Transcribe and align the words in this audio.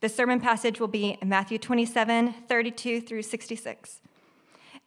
The 0.00 0.08
sermon 0.08 0.38
passage 0.38 0.78
will 0.78 0.86
be 0.86 1.18
Matthew 1.24 1.58
27 1.58 2.32
32 2.48 3.00
through 3.00 3.22
66. 3.22 4.00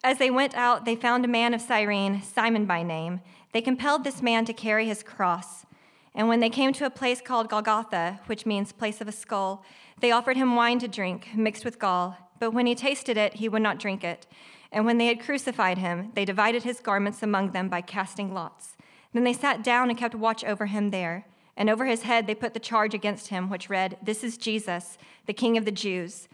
As 0.02 0.18
they 0.18 0.30
went 0.30 0.54
out, 0.54 0.86
they 0.86 0.96
found 0.96 1.24
a 1.24 1.28
man 1.28 1.52
of 1.52 1.60
Cyrene, 1.60 2.22
Simon 2.22 2.64
by 2.64 2.82
name. 2.82 3.20
They 3.52 3.60
compelled 3.60 4.04
this 4.04 4.22
man 4.22 4.46
to 4.46 4.54
carry 4.54 4.86
his 4.86 5.02
cross. 5.02 5.66
And 6.14 6.28
when 6.28 6.40
they 6.40 6.48
came 6.48 6.72
to 6.72 6.86
a 6.86 6.90
place 6.90 7.20
called 7.20 7.50
Golgotha, 7.50 8.20
which 8.24 8.46
means 8.46 8.72
place 8.72 9.02
of 9.02 9.08
a 9.08 9.12
skull, 9.12 9.64
they 10.00 10.10
offered 10.10 10.38
him 10.38 10.56
wine 10.56 10.78
to 10.78 10.88
drink, 10.88 11.28
mixed 11.34 11.64
with 11.64 11.78
gall. 11.78 12.16
But 12.38 12.52
when 12.52 12.66
he 12.66 12.74
tasted 12.74 13.18
it, 13.18 13.34
he 13.34 13.50
would 13.50 13.62
not 13.62 13.78
drink 13.78 14.02
it. 14.02 14.26
And 14.72 14.86
when 14.86 14.96
they 14.96 15.06
had 15.06 15.20
crucified 15.20 15.76
him, 15.76 16.10
they 16.14 16.24
divided 16.24 16.62
his 16.62 16.80
garments 16.80 17.22
among 17.22 17.50
them 17.50 17.68
by 17.68 17.82
casting 17.82 18.32
lots. 18.32 18.76
Then 19.12 19.24
they 19.24 19.34
sat 19.34 19.62
down 19.62 19.90
and 19.90 19.98
kept 19.98 20.14
watch 20.14 20.42
over 20.42 20.66
him 20.66 20.90
there. 20.90 21.26
And 21.62 21.70
over 21.70 21.86
his 21.86 22.02
head 22.02 22.26
they 22.26 22.34
put 22.34 22.54
the 22.54 22.58
charge 22.58 22.92
against 22.92 23.28
him, 23.28 23.48
which 23.48 23.70
read, 23.70 23.96
This 24.02 24.24
is 24.24 24.36
Jesus, 24.36 24.98
the 25.26 25.32
King 25.32 25.56
of 25.56 25.64
the 25.64 25.70
Jews. 25.70 26.26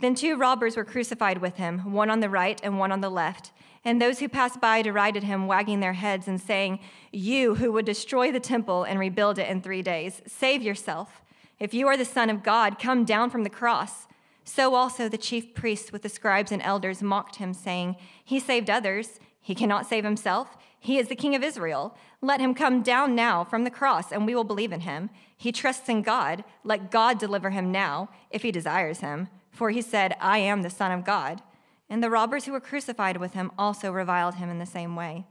Then 0.00 0.14
two 0.14 0.36
robbers 0.36 0.76
were 0.76 0.84
crucified 0.84 1.38
with 1.38 1.56
him, 1.56 1.92
one 1.92 2.10
on 2.10 2.20
the 2.20 2.30
right 2.30 2.60
and 2.62 2.78
one 2.78 2.92
on 2.92 3.00
the 3.00 3.10
left. 3.10 3.50
And 3.84 4.00
those 4.00 4.20
who 4.20 4.28
passed 4.28 4.60
by 4.60 4.82
derided 4.82 5.24
him, 5.24 5.48
wagging 5.48 5.80
their 5.80 5.94
heads 5.94 6.28
and 6.28 6.40
saying, 6.40 6.78
You 7.10 7.56
who 7.56 7.72
would 7.72 7.86
destroy 7.86 8.30
the 8.30 8.38
temple 8.38 8.84
and 8.84 9.00
rebuild 9.00 9.40
it 9.40 9.48
in 9.48 9.62
three 9.62 9.82
days, 9.82 10.22
save 10.28 10.62
yourself. 10.62 11.22
If 11.58 11.74
you 11.74 11.88
are 11.88 11.96
the 11.96 12.04
Son 12.04 12.30
of 12.30 12.44
God, 12.44 12.78
come 12.78 13.04
down 13.04 13.30
from 13.30 13.42
the 13.42 13.50
cross. 13.50 14.06
So 14.44 14.76
also 14.76 15.08
the 15.08 15.18
chief 15.18 15.54
priests 15.54 15.90
with 15.90 16.02
the 16.02 16.08
scribes 16.08 16.52
and 16.52 16.62
elders 16.62 17.02
mocked 17.02 17.34
him, 17.34 17.52
saying, 17.52 17.96
He 18.24 18.38
saved 18.38 18.70
others. 18.70 19.18
He 19.40 19.56
cannot 19.56 19.86
save 19.86 20.04
himself. 20.04 20.56
He 20.80 20.98
is 20.98 21.08
the 21.08 21.16
King 21.16 21.34
of 21.34 21.42
Israel. 21.42 21.96
Let 22.20 22.40
him 22.40 22.54
come 22.54 22.82
down 22.82 23.14
now 23.14 23.44
from 23.44 23.64
the 23.64 23.70
cross, 23.70 24.12
and 24.12 24.26
we 24.26 24.34
will 24.34 24.44
believe 24.44 24.72
in 24.72 24.80
him. 24.80 25.10
He 25.36 25.52
trusts 25.52 25.88
in 25.88 26.02
God. 26.02 26.44
Let 26.64 26.90
God 26.90 27.18
deliver 27.18 27.50
him 27.50 27.70
now, 27.70 28.10
if 28.30 28.42
he 28.42 28.52
desires 28.52 29.00
him. 29.00 29.28
For 29.50 29.70
he 29.70 29.82
said, 29.82 30.16
I 30.20 30.38
am 30.38 30.62
the 30.62 30.70
Son 30.70 30.92
of 30.92 31.04
God. 31.04 31.42
And 31.90 32.02
the 32.02 32.10
robbers 32.10 32.44
who 32.44 32.52
were 32.52 32.60
crucified 32.60 33.16
with 33.16 33.34
him 33.34 33.50
also 33.58 33.90
reviled 33.90 34.36
him 34.36 34.50
in 34.50 34.58
the 34.58 34.66
same 34.66 34.94
way. 34.94 35.24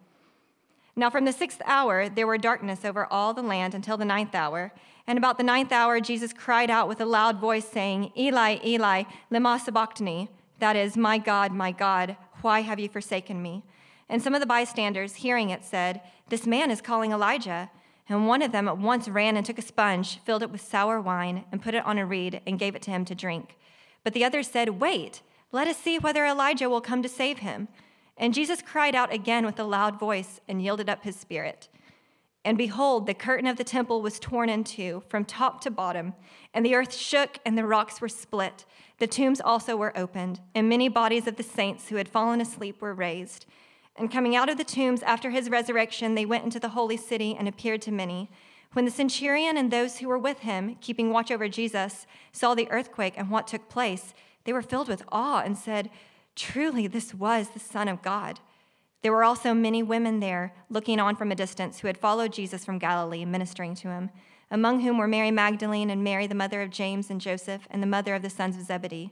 Now, 0.96 1.10
from 1.12 1.26
the 1.26 1.32
sixth 1.32 1.62
hour, 1.66 2.10
there 2.10 2.26
were 2.26 2.40
darkness 2.40 2.84
over 2.84 3.06
all 3.06 3.34
the 3.34 3.44
land 3.44 3.76
until 3.76 3.98
the 3.98 4.06
ninth 4.06 4.34
hour. 4.34 4.74
And 5.06 5.18
about 5.18 5.38
the 5.38 5.44
ninth 5.44 5.72
hour, 5.72 6.00
Jesus 6.00 6.34
cried 6.34 6.72
out 6.72 6.88
with 6.88 7.00
a 7.00 7.06
loud 7.06 7.40
voice, 7.40 7.68
saying, 7.68 8.12
Eli, 8.18 8.58
Eli, 8.66 9.04
lema 9.32 9.60
sabachthani? 9.60 10.30
That 10.60 10.76
is, 10.76 10.98
My 10.98 11.20
God, 11.20 11.52
my 11.52 11.72
God, 11.72 12.18
why 12.42 12.62
have 12.62 12.80
you 12.80 12.90
forsaken 12.90 13.42
me? 13.42 13.64
And 14.10 14.22
some 14.22 14.34
of 14.34 14.40
the 14.40 14.46
bystanders, 14.46 15.16
hearing 15.16 15.50
it, 15.50 15.64
said, 15.64 16.02
This 16.30 16.48
man 16.48 16.72
is 16.72 16.82
calling 16.82 17.12
Elijah. 17.12 17.70
And 18.10 18.28
one 18.28 18.42
of 18.42 18.54
them 18.54 18.68
at 18.68 18.78
once 18.78 19.10
ran 19.10 19.36
and 19.36 19.46
took 19.46 19.58
a 19.58 19.62
sponge, 19.62 20.20
filled 20.20 20.44
it 20.44 20.50
with 20.50 20.62
sour 20.62 21.02
wine, 21.02 21.44
and 21.52 21.62
put 21.62 21.76
it 21.76 21.86
on 21.86 21.98
a 21.98 22.06
reed, 22.06 22.42
and 22.48 22.60
gave 22.60 22.76
it 22.76 22.82
to 22.84 22.92
him 22.92 23.04
to 23.06 23.16
drink. 23.16 23.58
But 24.04 24.14
the 24.14 24.24
others 24.24 24.48
said, 24.48 24.80
Wait, 24.80 25.22
let 25.52 25.68
us 25.68 25.78
see 25.78 26.00
whether 26.00 26.26
Elijah 26.26 26.70
will 26.70 26.82
come 26.82 27.02
to 27.04 27.10
save 27.10 27.40
him. 27.40 27.68
And 28.18 28.34
Jesus 28.34 28.62
cried 28.62 28.96
out 28.96 29.14
again 29.14 29.46
with 29.46 29.60
a 29.60 29.64
loud 29.64 30.00
voice 30.00 30.40
and 30.48 30.62
yielded 30.62 30.90
up 30.90 31.04
his 31.04 31.16
spirit. 31.16 31.68
And 32.44 32.58
behold, 32.58 33.08
the 33.08 33.14
curtain 33.14 33.46
of 33.46 33.58
the 33.58 33.66
temple 33.66 34.02
was 34.02 34.20
torn 34.20 34.48
in 34.48 34.64
two 34.64 35.04
from 35.10 35.26
top 35.26 35.60
to 35.62 35.70
bottom, 35.70 36.14
and 36.54 36.66
the 36.66 36.76
earth 36.76 36.96
shook 36.96 37.40
and 37.46 37.58
the 37.58 37.66
rocks 37.66 38.00
were 38.00 38.08
split. 38.08 38.64
The 39.00 39.08
tombs 39.08 39.42
also 39.42 39.76
were 39.76 39.98
opened, 39.98 40.40
and 40.56 40.70
many 40.70 40.88
bodies 40.88 41.28
of 41.28 41.36
the 41.36 41.44
saints 41.44 41.90
who 41.90 41.98
had 41.98 42.08
fallen 42.08 42.40
asleep 42.40 42.82
were 42.82 42.94
raised. 42.94 43.46
And 43.98 44.12
coming 44.12 44.36
out 44.36 44.50
of 44.50 44.58
the 44.58 44.64
tombs 44.64 45.02
after 45.04 45.32
his 45.32 45.50
resurrection, 45.50 46.16
they 46.16 46.26
went 46.26 46.44
into 46.44 46.60
the 46.60 46.70
holy 46.70 46.98
city 46.98 47.36
and 47.38 47.48
appeared 47.48 47.82
to 47.84 47.92
many. 47.92 48.30
When 48.74 48.86
the 48.86 48.92
centurion 48.92 49.58
and 49.58 49.72
those 49.72 49.98
who 49.98 50.08
were 50.08 50.20
with 50.20 50.40
him, 50.40 50.76
keeping 50.82 51.12
watch 51.12 51.32
over 51.32 51.48
Jesus, 51.48 52.06
saw 52.32 52.54
the 52.54 52.70
earthquake 52.70 53.16
and 53.18 53.32
what 53.32 53.48
took 53.48 53.70
place, 53.70 54.14
they 54.44 54.54
were 54.54 54.62
filled 54.62 54.88
with 54.88 55.04
awe 55.12 55.42
and 55.44 55.58
said, 55.58 55.90
Truly, 56.36 56.86
this 56.86 57.14
was 57.14 57.50
the 57.50 57.60
Son 57.60 57.88
of 57.88 58.04
God. 58.04 58.40
There 59.02 59.12
were 59.12 59.24
also 59.24 59.54
many 59.54 59.82
women 59.82 60.20
there, 60.20 60.54
looking 60.70 61.00
on 61.00 61.16
from 61.16 61.32
a 61.32 61.36
distance, 61.36 61.80
who 61.80 61.88
had 61.88 61.98
followed 61.98 62.34
Jesus 62.34 62.66
from 62.66 62.78
Galilee, 62.78 63.26
ministering 63.26 63.74
to 63.76 63.90
him, 63.90 64.10
among 64.52 64.82
whom 64.82 64.98
were 64.98 65.08
Mary 65.08 65.32
Magdalene 65.32 65.90
and 65.90 66.04
Mary, 66.04 66.28
the 66.28 66.36
mother 66.36 66.62
of 66.62 66.70
James 66.70 67.10
and 67.10 67.20
Joseph, 67.20 67.68
and 67.72 67.82
the 67.82 67.88
mother 67.88 68.14
of 68.16 68.22
the 68.22 68.30
sons 68.30 68.58
of 68.58 68.64
Zebedee. 68.64 69.12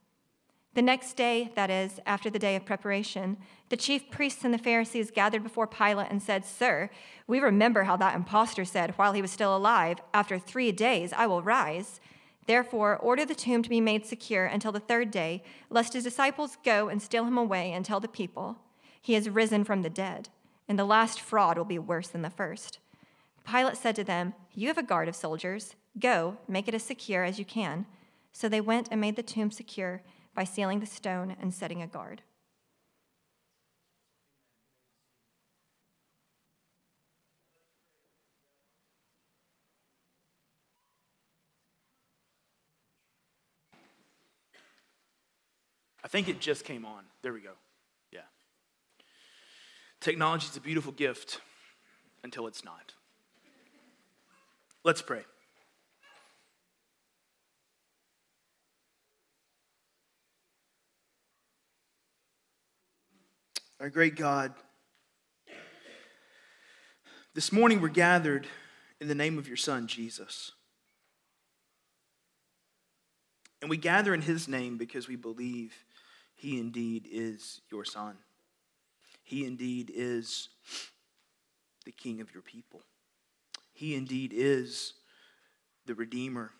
The 0.73 0.81
next 0.81 1.17
day, 1.17 1.51
that 1.55 1.69
is, 1.69 1.99
after 2.05 2.29
the 2.29 2.39
day 2.39 2.55
of 2.55 2.65
preparation, 2.65 3.35
the 3.67 3.75
chief 3.75 4.09
priests 4.09 4.45
and 4.45 4.53
the 4.53 4.57
Pharisees 4.57 5.11
gathered 5.11 5.43
before 5.43 5.67
Pilate 5.67 6.07
and 6.09 6.21
said, 6.21 6.45
Sir, 6.45 6.89
we 7.27 7.41
remember 7.41 7.83
how 7.83 7.97
that 7.97 8.15
impostor 8.15 8.63
said, 8.63 8.91
while 8.91 9.11
he 9.11 9.21
was 9.21 9.31
still 9.31 9.55
alive, 9.55 9.99
After 10.13 10.39
three 10.39 10.71
days 10.71 11.11
I 11.11 11.27
will 11.27 11.41
rise. 11.41 11.99
Therefore, 12.47 12.95
order 12.97 13.25
the 13.25 13.35
tomb 13.35 13.63
to 13.63 13.69
be 13.69 13.81
made 13.81 14.05
secure 14.05 14.45
until 14.45 14.71
the 14.71 14.79
third 14.79 15.11
day, 15.11 15.43
lest 15.69 15.91
his 15.91 16.05
disciples 16.05 16.57
go 16.63 16.87
and 16.87 17.01
steal 17.01 17.25
him 17.25 17.37
away 17.37 17.73
and 17.73 17.83
tell 17.83 17.99
the 17.99 18.07
people, 18.07 18.57
He 19.01 19.13
has 19.13 19.29
risen 19.29 19.65
from 19.65 19.81
the 19.81 19.89
dead, 19.89 20.29
and 20.69 20.79
the 20.79 20.85
last 20.85 21.19
fraud 21.19 21.57
will 21.57 21.65
be 21.65 21.79
worse 21.79 22.07
than 22.07 22.21
the 22.21 22.29
first. 22.29 22.79
Pilate 23.45 23.75
said 23.75 23.95
to 23.97 24.05
them, 24.05 24.35
You 24.53 24.69
have 24.69 24.77
a 24.77 24.83
guard 24.83 25.09
of 25.09 25.17
soldiers. 25.17 25.75
Go, 25.99 26.37
make 26.47 26.69
it 26.69 26.73
as 26.73 26.83
secure 26.83 27.25
as 27.25 27.37
you 27.37 27.43
can. 27.43 27.85
So 28.31 28.47
they 28.47 28.61
went 28.61 28.87
and 28.89 29.01
made 29.01 29.17
the 29.17 29.23
tomb 29.23 29.51
secure 29.51 30.01
by 30.33 30.43
sealing 30.43 30.79
the 30.79 30.85
stone 30.85 31.35
and 31.39 31.53
setting 31.53 31.81
a 31.81 31.87
guard. 31.87 32.21
I 46.03 46.07
think 46.07 46.27
it 46.27 46.39
just 46.39 46.65
came 46.65 46.85
on. 46.85 47.03
There 47.21 47.33
we 47.33 47.41
go. 47.41 47.51
Yeah. 48.11 48.21
Technology 49.99 50.47
is 50.49 50.57
a 50.57 50.61
beautiful 50.61 50.91
gift 50.91 51.39
until 52.23 52.47
it's 52.47 52.65
not. 52.65 52.93
Let's 54.83 55.01
pray. 55.01 55.21
Our 63.81 63.89
great 63.89 64.15
God, 64.15 64.53
this 67.33 67.51
morning 67.51 67.81
we're 67.81 67.87
gathered 67.87 68.45
in 68.99 69.07
the 69.07 69.15
name 69.15 69.39
of 69.39 69.47
your 69.47 69.57
Son, 69.57 69.87
Jesus. 69.87 70.51
And 73.59 73.71
we 73.71 73.77
gather 73.77 74.13
in 74.13 74.21
his 74.21 74.47
name 74.47 74.77
because 74.77 75.07
we 75.07 75.15
believe 75.15 75.73
he 76.35 76.59
indeed 76.59 77.07
is 77.11 77.61
your 77.71 77.83
Son. 77.83 78.17
He 79.23 79.47
indeed 79.47 79.91
is 79.91 80.49
the 81.83 81.91
King 81.91 82.21
of 82.21 82.31
your 82.35 82.43
people. 82.43 82.83
He 83.73 83.95
indeed 83.95 84.31
is 84.31 84.93
the 85.87 85.95
Redeemer, 85.95 86.51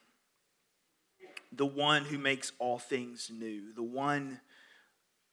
the 1.51 1.67
one 1.67 2.03
who 2.03 2.17
makes 2.17 2.51
all 2.57 2.79
things 2.79 3.29
new, 3.31 3.73
the 3.75 3.83
one 3.83 4.39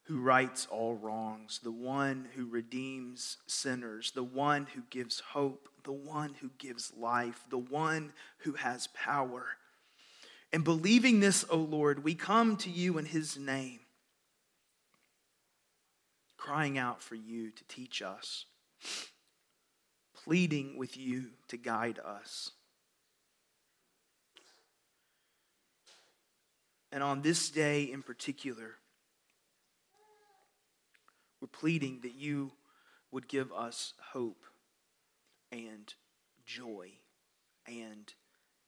who 0.08 0.22
rights 0.22 0.66
all 0.70 0.94
wrongs, 0.94 1.60
the 1.62 1.70
one 1.70 2.28
who 2.34 2.46
redeems 2.46 3.36
sinners, 3.46 4.10
the 4.12 4.24
one 4.24 4.66
who 4.74 4.80
gives 4.88 5.21
hope, 5.21 5.68
the 5.84 5.92
one 5.92 6.34
who 6.41 6.50
gives 6.56 6.91
life, 6.97 7.44
the 7.50 7.59
one 7.59 8.10
who 8.38 8.54
has 8.54 8.86
power. 8.94 9.48
And 10.50 10.65
believing 10.65 11.21
this, 11.21 11.44
O 11.50 11.59
Lord, 11.59 12.04
we 12.04 12.15
come 12.15 12.56
to 12.56 12.71
you 12.71 12.97
in 12.97 13.04
his 13.04 13.36
name, 13.36 13.80
crying 16.38 16.78
out 16.78 17.03
for 17.03 17.15
you 17.15 17.50
to 17.50 17.65
teach 17.65 18.00
us, 18.00 18.47
pleading 20.24 20.78
with 20.78 20.97
you 20.97 21.33
to 21.48 21.59
guide 21.59 21.98
us. 22.03 22.53
And 26.91 27.03
on 27.03 27.21
this 27.21 27.50
day 27.50 27.83
in 27.83 28.03
particular, 28.03 28.77
we're 31.40 31.48
pleading 31.48 32.00
that 32.02 32.14
you 32.14 32.52
would 33.10 33.28
give 33.28 33.52
us 33.52 33.94
hope 34.12 34.44
and 35.50 35.94
joy 36.44 36.90
and 37.66 38.12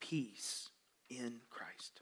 peace 0.00 0.70
in 1.08 1.40
Christ. 1.50 2.00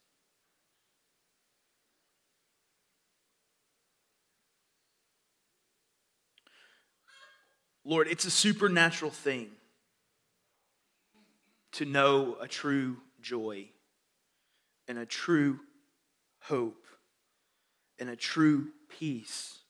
Lord, 7.85 8.07
it's 8.09 8.27
a 8.27 8.31
supernatural 8.31 9.11
thing 9.11 9.49
to 11.73 11.87
know 11.87 12.37
a 12.41 12.47
true 12.47 12.99
joy 13.23 13.71
and 14.87 14.99
a 14.99 15.07
true 15.07 15.61
hope 16.41 16.85
and 17.99 18.11
a 18.11 18.17
true 18.17 18.69
peace 18.91 19.61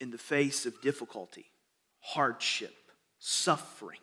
in 0.00 0.10
the 0.10 0.18
face 0.18 0.66
of 0.66 0.80
difficulty, 0.80 1.46
hardship, 2.00 2.74
suffering. 3.18 3.98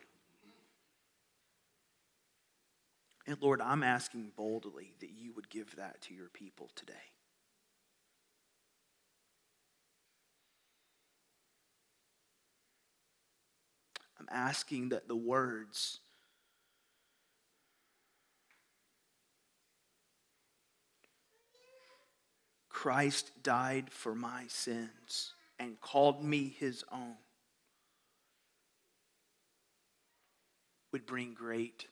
And 3.26 3.36
Lord, 3.40 3.60
I'm 3.60 3.82
asking 3.82 4.32
boldly 4.36 4.94
that 5.00 5.10
you 5.10 5.32
would 5.32 5.50
give 5.50 5.76
that 5.76 6.00
to 6.02 6.14
your 6.14 6.28
people 6.28 6.70
today. 6.76 6.94
I'm 14.18 14.28
asking 14.30 14.90
that 14.90 15.08
the 15.08 15.16
words 15.16 16.00
Christ 22.68 23.42
died 23.42 23.90
for 23.90 24.14
my 24.14 24.44
sins 24.48 25.32
and 25.58 25.80
called 25.80 26.24
me 26.24 26.54
his 26.58 26.84
own 26.92 27.16
would 30.92 31.06
bring 31.06 31.34
great 31.34 31.86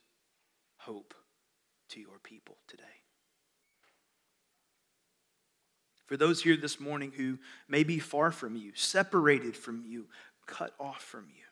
hope 0.77 1.13
to 1.89 1.99
your 1.99 2.19
people 2.23 2.57
today. 2.67 2.83
For 6.05 6.17
those 6.17 6.43
here 6.43 6.57
this 6.57 6.79
morning 6.79 7.11
who 7.15 7.39
may 7.67 7.83
be 7.83 7.99
far 7.99 8.31
from 8.31 8.55
you, 8.55 8.71
separated 8.75 9.57
from 9.57 9.83
you, 9.85 10.07
cut 10.45 10.73
off 10.79 11.01
from 11.01 11.25
you, 11.29 11.43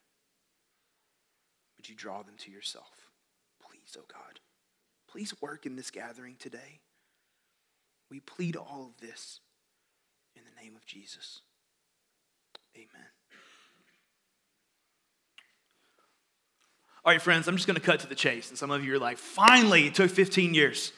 would 1.78 1.90
you 1.90 1.96
draw 1.96 2.22
them 2.24 2.36
to 2.40 2.52
yourself? 2.52 3.10
Please, 3.62 3.98
oh 3.98 4.06
God. 4.12 4.40
Please 5.10 5.34
work 5.42 5.66
in 5.66 5.76
this 5.76 5.92
gathering 5.92 6.36
today. 6.40 6.80
We 8.10 8.20
plead 8.20 8.56
all 8.56 8.92
of 8.94 9.06
this 9.06 9.40
in 10.36 10.42
the 10.44 10.62
name 10.64 10.76
of 10.76 10.86
Jesus. 10.86 11.42
Amen. 12.76 12.88
All 17.06 17.12
right, 17.12 17.22
friends, 17.22 17.48
I'm 17.48 17.56
just 17.56 17.68
going 17.68 17.76
to 17.76 17.82
cut 17.82 18.00
to 18.02 18.08
the 18.08 18.16
chase. 18.16 18.50
And 18.50 18.58
some 18.58 18.72
of 18.72 18.84
you 18.84 18.96
are 18.96 19.00
like, 19.00 19.18
finally, 19.18 19.88
it 19.88 19.96
took 19.96 20.10
15 20.10 20.54
years. 20.54 20.94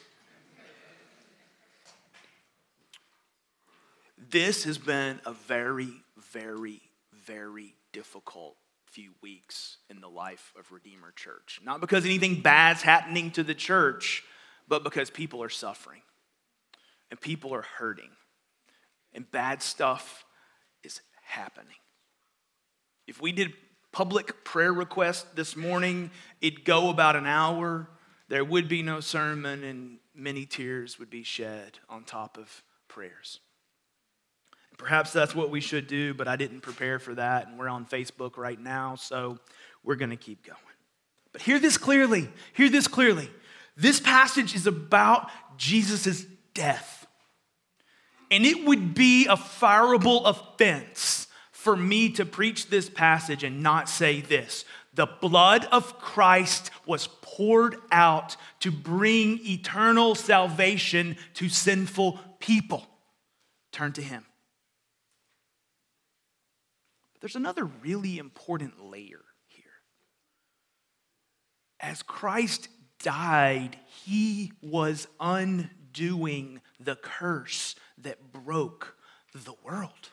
This 4.30 4.64
has 4.64 4.78
been 4.78 5.20
a 5.24 5.32
very, 5.32 5.92
very, 6.32 6.80
very 7.12 7.74
difficult 7.92 8.56
few 8.86 9.10
weeks 9.22 9.76
in 9.90 10.00
the 10.00 10.08
life 10.08 10.52
of 10.58 10.72
Redeemer 10.72 11.12
Church. 11.14 11.60
Not 11.62 11.80
because 11.80 12.04
anything 12.04 12.40
bad's 12.40 12.82
happening 12.82 13.30
to 13.32 13.42
the 13.42 13.54
church, 13.54 14.22
but 14.68 14.82
because 14.82 15.10
people 15.10 15.42
are 15.42 15.48
suffering 15.48 16.02
and 17.10 17.20
people 17.20 17.54
are 17.54 17.64
hurting 17.78 18.10
and 19.12 19.30
bad 19.30 19.62
stuff 19.62 20.24
is 20.82 21.00
happening. 21.26 21.76
If 23.06 23.20
we 23.20 23.32
did 23.32 23.52
public 23.92 24.44
prayer 24.44 24.72
request 24.72 25.36
this 25.36 25.56
morning, 25.56 26.10
it'd 26.40 26.64
go 26.64 26.90
about 26.90 27.16
an 27.16 27.26
hour. 27.26 27.88
There 28.28 28.44
would 28.44 28.68
be 28.68 28.82
no 28.82 29.00
sermon, 29.00 29.62
and 29.62 29.98
many 30.14 30.46
tears 30.46 30.98
would 30.98 31.10
be 31.10 31.22
shed 31.22 31.78
on 31.88 32.04
top 32.04 32.38
of 32.38 32.62
prayers. 32.88 33.40
Perhaps 34.78 35.12
that's 35.12 35.34
what 35.34 35.50
we 35.50 35.60
should 35.60 35.86
do, 35.86 36.12
but 36.14 36.28
I 36.28 36.36
didn't 36.36 36.60
prepare 36.60 36.98
for 36.98 37.14
that, 37.14 37.48
and 37.48 37.58
we're 37.58 37.68
on 37.68 37.86
Facebook 37.86 38.36
right 38.36 38.60
now, 38.60 38.94
so 38.96 39.38
we're 39.82 39.96
going 39.96 40.10
to 40.10 40.16
keep 40.16 40.44
going. 40.44 40.58
But 41.32 41.42
hear 41.42 41.58
this 41.58 41.78
clearly. 41.78 42.28
Hear 42.54 42.68
this 42.68 42.88
clearly. 42.88 43.30
This 43.76 44.00
passage 44.00 44.54
is 44.54 44.66
about 44.66 45.30
Jesus' 45.56 46.26
death. 46.54 46.95
And 48.36 48.44
it 48.44 48.66
would 48.66 48.92
be 48.92 49.24
a 49.28 49.36
fireable 49.36 50.26
offense 50.26 51.26
for 51.52 51.74
me 51.74 52.10
to 52.10 52.26
preach 52.26 52.68
this 52.68 52.90
passage 52.90 53.42
and 53.42 53.62
not 53.62 53.88
say 53.88 54.20
this. 54.20 54.66
The 54.92 55.06
blood 55.06 55.64
of 55.72 55.98
Christ 55.98 56.70
was 56.84 57.08
poured 57.22 57.76
out 57.90 58.36
to 58.60 58.70
bring 58.70 59.40
eternal 59.42 60.14
salvation 60.14 61.16
to 61.32 61.48
sinful 61.48 62.20
people. 62.38 62.86
Turn 63.72 63.92
to 63.92 64.02
Him. 64.02 64.26
There's 67.22 67.36
another 67.36 67.64
really 67.64 68.18
important 68.18 68.84
layer 68.84 69.24
here. 69.46 69.64
As 71.80 72.02
Christ 72.02 72.68
died, 73.02 73.78
He 74.04 74.52
was 74.60 75.08
undoing 75.18 76.60
the 76.78 76.96
curse 76.96 77.76
that 77.98 78.32
broke 78.32 78.96
the 79.32 79.54
world. 79.64 80.10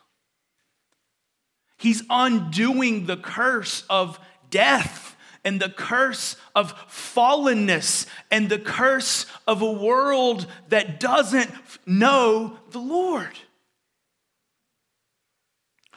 He's 1.78 2.04
undoing 2.10 3.06
the 3.06 3.18
curse 3.18 3.84
of 3.90 4.20
death 4.50 5.16
and 5.44 5.60
the 5.60 5.70
curse 5.70 6.38
of 6.56 6.74
fallenness 6.88 8.06
and 8.32 8.50
the 8.50 8.60
curse 8.60 9.26
of 9.46 9.62
a 9.62 9.72
world 9.72 10.48
that 10.70 11.00
doesn't 11.00 11.52
know 11.86 12.58
the 12.72 12.80
Lord. 12.80 13.38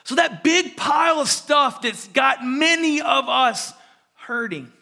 So, 0.04 0.14
that 0.14 0.44
big 0.44 0.76
pile 0.76 1.20
of 1.20 1.28
stuff 1.28 1.82
that's 1.82 2.06
got 2.08 2.44
many 2.44 3.00
of 3.00 3.28
us 3.28 3.72
hurting, 4.14 4.72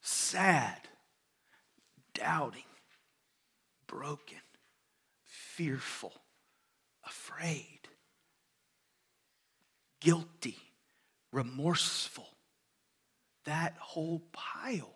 sad, 0.00 0.78
doubting, 2.14 2.62
broken, 3.86 4.37
fearful, 5.58 6.12
afraid 7.04 7.80
guilty, 10.00 10.56
remorseful. 11.32 12.28
That 13.44 13.74
whole 13.78 14.22
pile. 14.32 14.94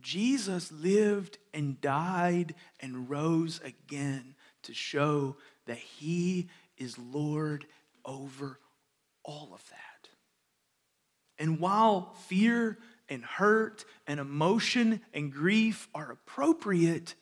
Jesus 0.00 0.72
lived 0.72 1.38
and 1.54 1.80
died 1.80 2.56
and 2.80 3.08
rose 3.08 3.60
again 3.62 4.34
to 4.64 4.74
show 4.74 5.36
that 5.66 5.78
he 5.78 6.48
is 6.76 6.98
Lord 6.98 7.66
over 8.04 8.58
all 9.22 9.50
of 9.54 9.62
that. 9.70 10.08
And 11.38 11.60
while 11.60 12.16
fear 12.26 12.78
and 13.08 13.24
hurt 13.24 13.84
and 14.06 14.18
emotion 14.18 15.00
and 15.14 15.32
grief 15.32 15.88
are 15.94 16.10
appropriate, 16.10 17.14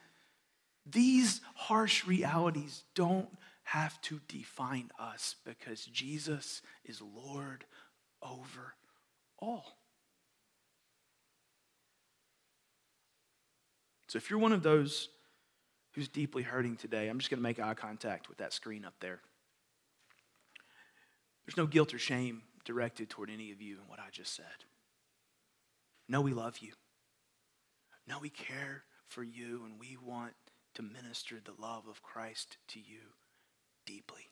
these 0.92 1.40
harsh 1.54 2.06
realities 2.06 2.85
don't 2.94 3.28
have 3.64 4.00
to 4.02 4.20
define 4.28 4.90
us 4.99 5.37
because 5.44 5.85
Jesus 5.87 6.62
is 6.85 7.00
Lord 7.00 7.64
over 8.23 8.75
all. 9.38 9.78
So 14.09 14.16
if 14.16 14.28
you're 14.28 14.40
one 14.40 14.52
of 14.52 14.64
those 14.64 15.09
who's 15.92 16.09
deeply 16.09 16.42
hurting 16.42 16.76
today, 16.76 17.09
I'm 17.09 17.18
just 17.18 17.30
going 17.30 17.38
to 17.38 17.42
make 17.42 17.61
eye 17.61 17.75
contact 17.75 18.28
with 18.28 18.38
that 18.38 18.52
screen 18.52 18.85
up 18.85 18.94
there. 19.00 19.20
There's 21.47 21.56
no 21.56 21.66
guilt 21.66 21.94
or 21.94 21.99
shame 21.99 22.42
directed 22.64 23.09
toward 23.09 23.30
any 23.30 23.52
of 23.52 23.61
you 23.61 23.75
in 23.75 23.88
what 23.88 24.00
I 24.00 24.11
just 24.11 24.35
said. 24.35 24.44
No, 26.09 26.20
we 26.20 26.32
love 26.32 26.59
you. 26.59 26.73
No, 28.09 28.18
we 28.18 28.30
care 28.30 28.82
for 29.06 29.23
you, 29.23 29.62
and 29.64 29.78
we 29.78 29.97
want 30.04 30.35
to 30.74 30.82
minister 30.82 31.36
the 31.44 31.60
love 31.60 31.84
of 31.88 32.02
Christ 32.02 32.56
to 32.68 32.78
you 32.78 33.14
deeply. 33.86 34.28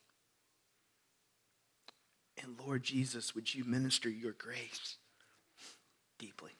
And 2.43 2.59
Lord 2.65 2.83
Jesus, 2.83 3.35
would 3.35 3.53
you 3.53 3.65
minister 3.65 4.09
your 4.09 4.33
grace 4.33 4.97
deeply? 6.19 6.53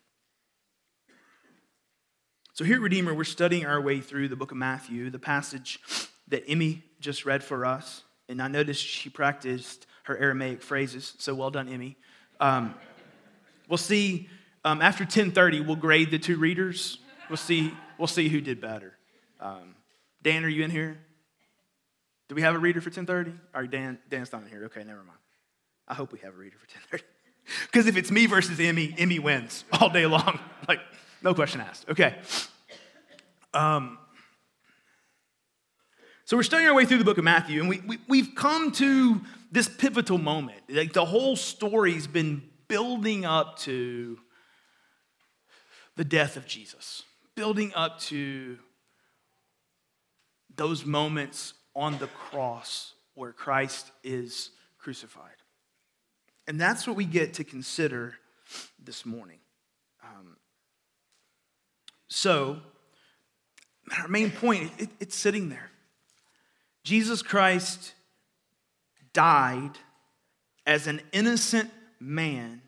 So, 2.53 2.65
here 2.65 2.77
at 2.77 2.83
Redeemer, 2.83 3.15
we're 3.15 3.23
studying 3.23 3.67
our 3.67 3.81
way 3.81 4.01
through 4.01 4.29
the 4.29 4.35
book 4.35 4.51
of 4.51 4.57
Matthew, 4.57 5.11
the 5.11 5.19
passage 5.21 5.79
that 6.27 6.43
Emmy 6.49 6.83
just 6.99 7.25
read 7.25 7.45
for 7.45 7.65
us. 7.65 8.03
And 8.29 8.43
I 8.43 8.49
noticed 8.49 8.85
she 8.85 9.09
practiced 9.09 9.87
her 10.05 10.19
Aramaic 10.19 10.61
phrases. 10.63 11.15
So, 11.19 11.35
well 11.37 11.51
done, 11.51 11.69
Emmy. 11.69 11.97
Um, 12.41 12.75
we'll 13.69 13.79
see 13.79 14.29
um, 14.65 14.83
after 14.83 15.05
10:30. 15.05 15.65
We'll 15.65 15.77
grade 15.77 16.11
the 16.11 16.19
two 16.19 16.37
readers. 16.37 16.99
We'll 17.31 17.37
see. 17.37 17.73
We'll 17.97 18.09
see 18.09 18.29
who 18.29 18.41
did 18.41 18.61
better. 18.61 18.98
Um, 19.41 19.75
Dan, 20.23 20.45
are 20.45 20.49
you 20.49 20.65
in 20.65 20.71
here? 20.71 20.99
Do 22.29 22.35
we 22.35 22.43
have 22.43 22.55
a 22.55 22.59
reader 22.59 22.81
for 22.81 22.91
1030? 22.91 23.31
All 23.55 23.61
right, 23.63 23.71
Dan, 23.71 23.99
Dan's 24.11 24.33
not 24.33 24.43
in 24.43 24.49
here. 24.49 24.65
Okay, 24.65 24.85
never 24.85 25.03
mind. 25.03 25.19
I 25.87 25.95
hope 25.95 26.13
we 26.13 26.19
have 26.21 26.35
a 26.35 26.37
reader 26.37 26.57
for 26.59 26.67
1030. 26.67 27.05
Because 27.67 27.87
if 27.89 27.97
it's 27.97 28.11
me 28.11 28.27
versus 28.27 28.61
Emmy, 28.61 28.95
Emmy 28.99 29.19
wins 29.19 29.65
all 29.73 29.89
day 29.89 30.07
long. 30.07 30.39
like, 30.69 30.81
no 31.23 31.35
question 31.35 31.61
asked. 31.61 31.89
Okay. 31.89 32.17
Um, 33.55 33.99
so 36.27 36.37
we're 36.37 36.43
studying 36.43 36.69
our 36.69 36.75
way 36.75 36.85
through 36.85 36.99
the 36.99 37.05
book 37.05 37.17
of 37.17 37.25
Matthew, 37.25 37.61
and 37.61 37.71
we, 37.71 37.81
we, 37.87 37.99
we've 38.07 38.35
come 38.35 38.71
to 38.73 39.23
this 39.51 39.67
pivotal 39.67 40.19
moment. 40.19 40.59
Like 40.69 40.93
the 40.93 41.07
whole 41.07 41.37
story's 41.37 42.07
been 42.07 42.43
building 42.69 43.25
up 43.25 43.59
to 43.61 44.19
the 45.97 46.05
death 46.05 46.37
of 46.37 46.47
Jesus, 46.47 47.05
building 47.35 47.73
up 47.75 47.99
to 48.01 48.59
those 50.59 50.85
moments 50.85 51.55
on 51.75 51.97
the 51.99 52.09
cross 52.09 52.93
where 53.15 53.33
Christ 53.33 53.91
is 54.05 54.51
crucified. 54.79 55.25
And 56.47 56.61
that's 56.61 56.87
what 56.87 56.97
we 56.97 57.05
get 57.05 57.35
to 57.35 57.45
consider 57.45 58.15
this 58.83 59.07
morning. 59.07 59.39
Um, 60.03 60.37
so, 62.09 62.59
our 63.99 64.09
main 64.09 64.31
point, 64.31 64.71
it, 64.79 64.91
it's 65.01 65.17
sitting 65.17 65.49
there. 65.49 65.71
Jesus 66.85 67.23
Christ 67.23 67.95
died 69.13 69.73
as 70.67 70.87
an 70.87 71.01
innocent 71.13 71.71
man 72.01 72.63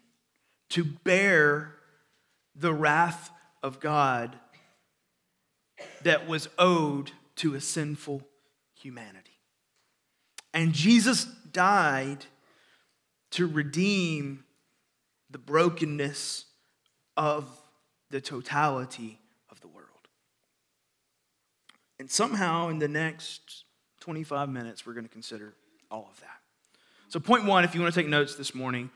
to 0.71 0.85
bear 0.85 1.75
the 2.55 2.73
wrath 2.73 3.31
of 3.63 3.81
God 3.81 4.37
that 6.03 6.29
was 6.29 6.49
owed 6.59 7.13
to 7.41 7.55
a 7.55 7.61
sinful 7.61 8.23
humanity. 8.75 9.39
And 10.53 10.75
Jesus 10.75 11.25
died 11.25 12.27
to 13.31 13.47
redeem 13.47 14.45
the 15.31 15.39
brokenness 15.39 16.45
of 17.17 17.47
the 18.11 18.21
totality 18.21 19.19
of 19.51 19.59
the 19.63 19.69
world. 19.69 19.87
And 21.99 22.11
somehow, 22.11 22.69
in 22.69 22.79
the 22.79 22.89
next 22.89 23.65
25 24.01 24.51
minutes, 24.51 24.85
we're 24.85 24.93
going 24.93 25.07
to 25.07 25.13
consider 25.13 25.55
all 25.91 26.09
of 26.11 26.21
that. 26.21 26.41
So, 27.09 27.21
point 27.21 27.47
one, 27.47 27.65
if 27.65 27.75
you 27.75 27.81
want 27.81 27.95
to 27.95 28.01
take 28.01 28.09
notes 28.09 28.35
this 28.35 28.55
morning, 28.55 28.91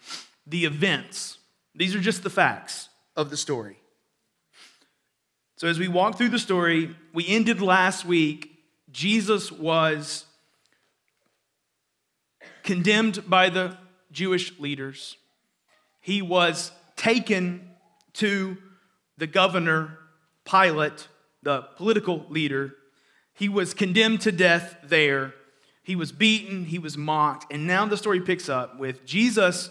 the 0.46 0.66
events. 0.66 1.38
These 1.74 1.94
are 1.94 2.00
just 2.00 2.22
the 2.22 2.30
facts 2.30 2.90
of 3.16 3.30
the 3.30 3.38
story. 3.38 3.78
So, 5.64 5.70
as 5.70 5.78
we 5.78 5.88
walk 5.88 6.18
through 6.18 6.28
the 6.28 6.38
story, 6.38 6.94
we 7.14 7.26
ended 7.26 7.62
last 7.62 8.04
week. 8.04 8.50
Jesus 8.92 9.50
was 9.50 10.26
condemned 12.62 13.30
by 13.30 13.48
the 13.48 13.78
Jewish 14.12 14.60
leaders. 14.60 15.16
He 16.02 16.20
was 16.20 16.70
taken 16.96 17.70
to 18.12 18.58
the 19.16 19.26
governor, 19.26 20.00
Pilate, 20.44 21.08
the 21.42 21.62
political 21.78 22.26
leader. 22.28 22.74
He 23.32 23.48
was 23.48 23.72
condemned 23.72 24.20
to 24.20 24.32
death 24.32 24.76
there. 24.84 25.32
He 25.82 25.96
was 25.96 26.12
beaten, 26.12 26.66
he 26.66 26.78
was 26.78 26.98
mocked, 26.98 27.50
and 27.50 27.66
now 27.66 27.86
the 27.86 27.96
story 27.96 28.20
picks 28.20 28.50
up 28.50 28.78
with 28.78 29.06
Jesus 29.06 29.70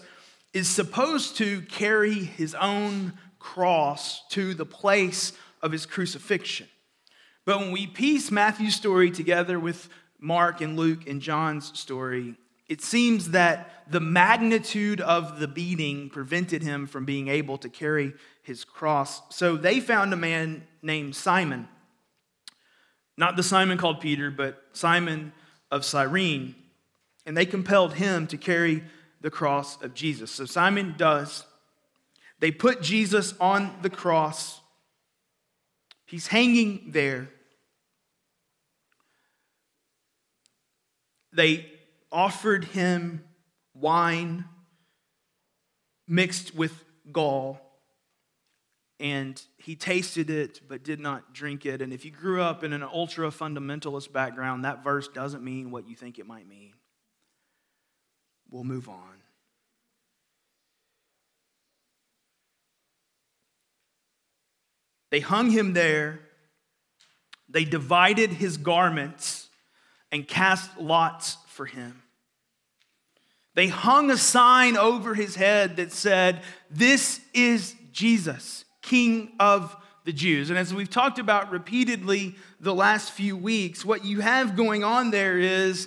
is 0.52 0.68
supposed 0.68 1.36
to 1.36 1.60
carry 1.62 2.14
his 2.14 2.56
own 2.56 3.12
cross 3.38 4.26
to 4.30 4.54
the 4.54 4.66
place 4.66 5.34
of 5.64 5.72
his 5.72 5.86
crucifixion. 5.86 6.68
But 7.46 7.58
when 7.58 7.72
we 7.72 7.86
piece 7.86 8.30
Matthew's 8.30 8.74
story 8.74 9.10
together 9.10 9.58
with 9.58 9.88
Mark 10.20 10.60
and 10.60 10.76
Luke 10.76 11.08
and 11.08 11.20
John's 11.20 11.76
story, 11.78 12.36
it 12.68 12.82
seems 12.82 13.30
that 13.30 13.90
the 13.90 14.00
magnitude 14.00 15.00
of 15.00 15.40
the 15.40 15.48
beating 15.48 16.10
prevented 16.10 16.62
him 16.62 16.86
from 16.86 17.04
being 17.04 17.28
able 17.28 17.58
to 17.58 17.68
carry 17.68 18.12
his 18.42 18.62
cross. 18.64 19.22
So 19.34 19.56
they 19.56 19.80
found 19.80 20.12
a 20.12 20.16
man 20.16 20.64
named 20.82 21.16
Simon. 21.16 21.66
Not 23.16 23.36
the 23.36 23.42
Simon 23.42 23.78
called 23.78 24.00
Peter, 24.00 24.30
but 24.30 24.62
Simon 24.72 25.32
of 25.70 25.84
Cyrene. 25.84 26.54
And 27.26 27.36
they 27.36 27.46
compelled 27.46 27.94
him 27.94 28.26
to 28.26 28.36
carry 28.36 28.84
the 29.22 29.30
cross 29.30 29.80
of 29.82 29.94
Jesus. 29.94 30.30
So 30.30 30.44
Simon 30.44 30.94
does. 30.98 31.44
They 32.38 32.50
put 32.50 32.82
Jesus 32.82 33.32
on 33.40 33.74
the 33.80 33.90
cross. 33.90 34.60
He's 36.06 36.26
hanging 36.26 36.86
there. 36.88 37.28
They 41.32 41.66
offered 42.12 42.64
him 42.64 43.24
wine 43.74 44.44
mixed 46.06 46.54
with 46.54 46.84
gall, 47.10 47.60
and 49.00 49.40
he 49.56 49.74
tasted 49.74 50.30
it 50.30 50.60
but 50.68 50.84
did 50.84 51.00
not 51.00 51.34
drink 51.34 51.66
it. 51.66 51.82
And 51.82 51.92
if 51.92 52.04
you 52.04 52.10
grew 52.10 52.40
up 52.40 52.62
in 52.62 52.72
an 52.72 52.84
ultra 52.84 53.30
fundamentalist 53.30 54.12
background, 54.12 54.64
that 54.64 54.84
verse 54.84 55.08
doesn't 55.08 55.42
mean 55.42 55.70
what 55.70 55.88
you 55.88 55.96
think 55.96 56.18
it 56.18 56.26
might 56.26 56.46
mean. 56.46 56.74
We'll 58.50 58.64
move 58.64 58.88
on. 58.88 59.23
They 65.14 65.20
hung 65.20 65.50
him 65.50 65.74
there. 65.74 66.18
They 67.48 67.64
divided 67.64 68.30
his 68.30 68.56
garments 68.56 69.48
and 70.10 70.26
cast 70.26 70.76
lots 70.76 71.36
for 71.46 71.66
him. 71.66 72.02
They 73.54 73.68
hung 73.68 74.10
a 74.10 74.16
sign 74.16 74.76
over 74.76 75.14
his 75.14 75.36
head 75.36 75.76
that 75.76 75.92
said, 75.92 76.42
This 76.68 77.20
is 77.32 77.76
Jesus, 77.92 78.64
King 78.82 79.30
of 79.38 79.76
the 80.04 80.12
Jews. 80.12 80.50
And 80.50 80.58
as 80.58 80.74
we've 80.74 80.90
talked 80.90 81.20
about 81.20 81.52
repeatedly 81.52 82.34
the 82.58 82.74
last 82.74 83.12
few 83.12 83.36
weeks, 83.36 83.84
what 83.84 84.04
you 84.04 84.18
have 84.18 84.56
going 84.56 84.82
on 84.82 85.12
there 85.12 85.38
is 85.38 85.86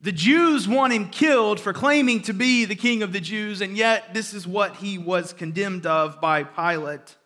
the 0.00 0.12
Jews 0.12 0.66
want 0.66 0.94
him 0.94 1.10
killed 1.10 1.60
for 1.60 1.74
claiming 1.74 2.22
to 2.22 2.32
be 2.32 2.64
the 2.64 2.74
King 2.74 3.02
of 3.02 3.12
the 3.12 3.20
Jews, 3.20 3.60
and 3.60 3.76
yet 3.76 4.14
this 4.14 4.32
is 4.32 4.46
what 4.46 4.76
he 4.76 4.96
was 4.96 5.34
condemned 5.34 5.84
of 5.84 6.22
by 6.22 6.42
Pilate. 6.42 7.17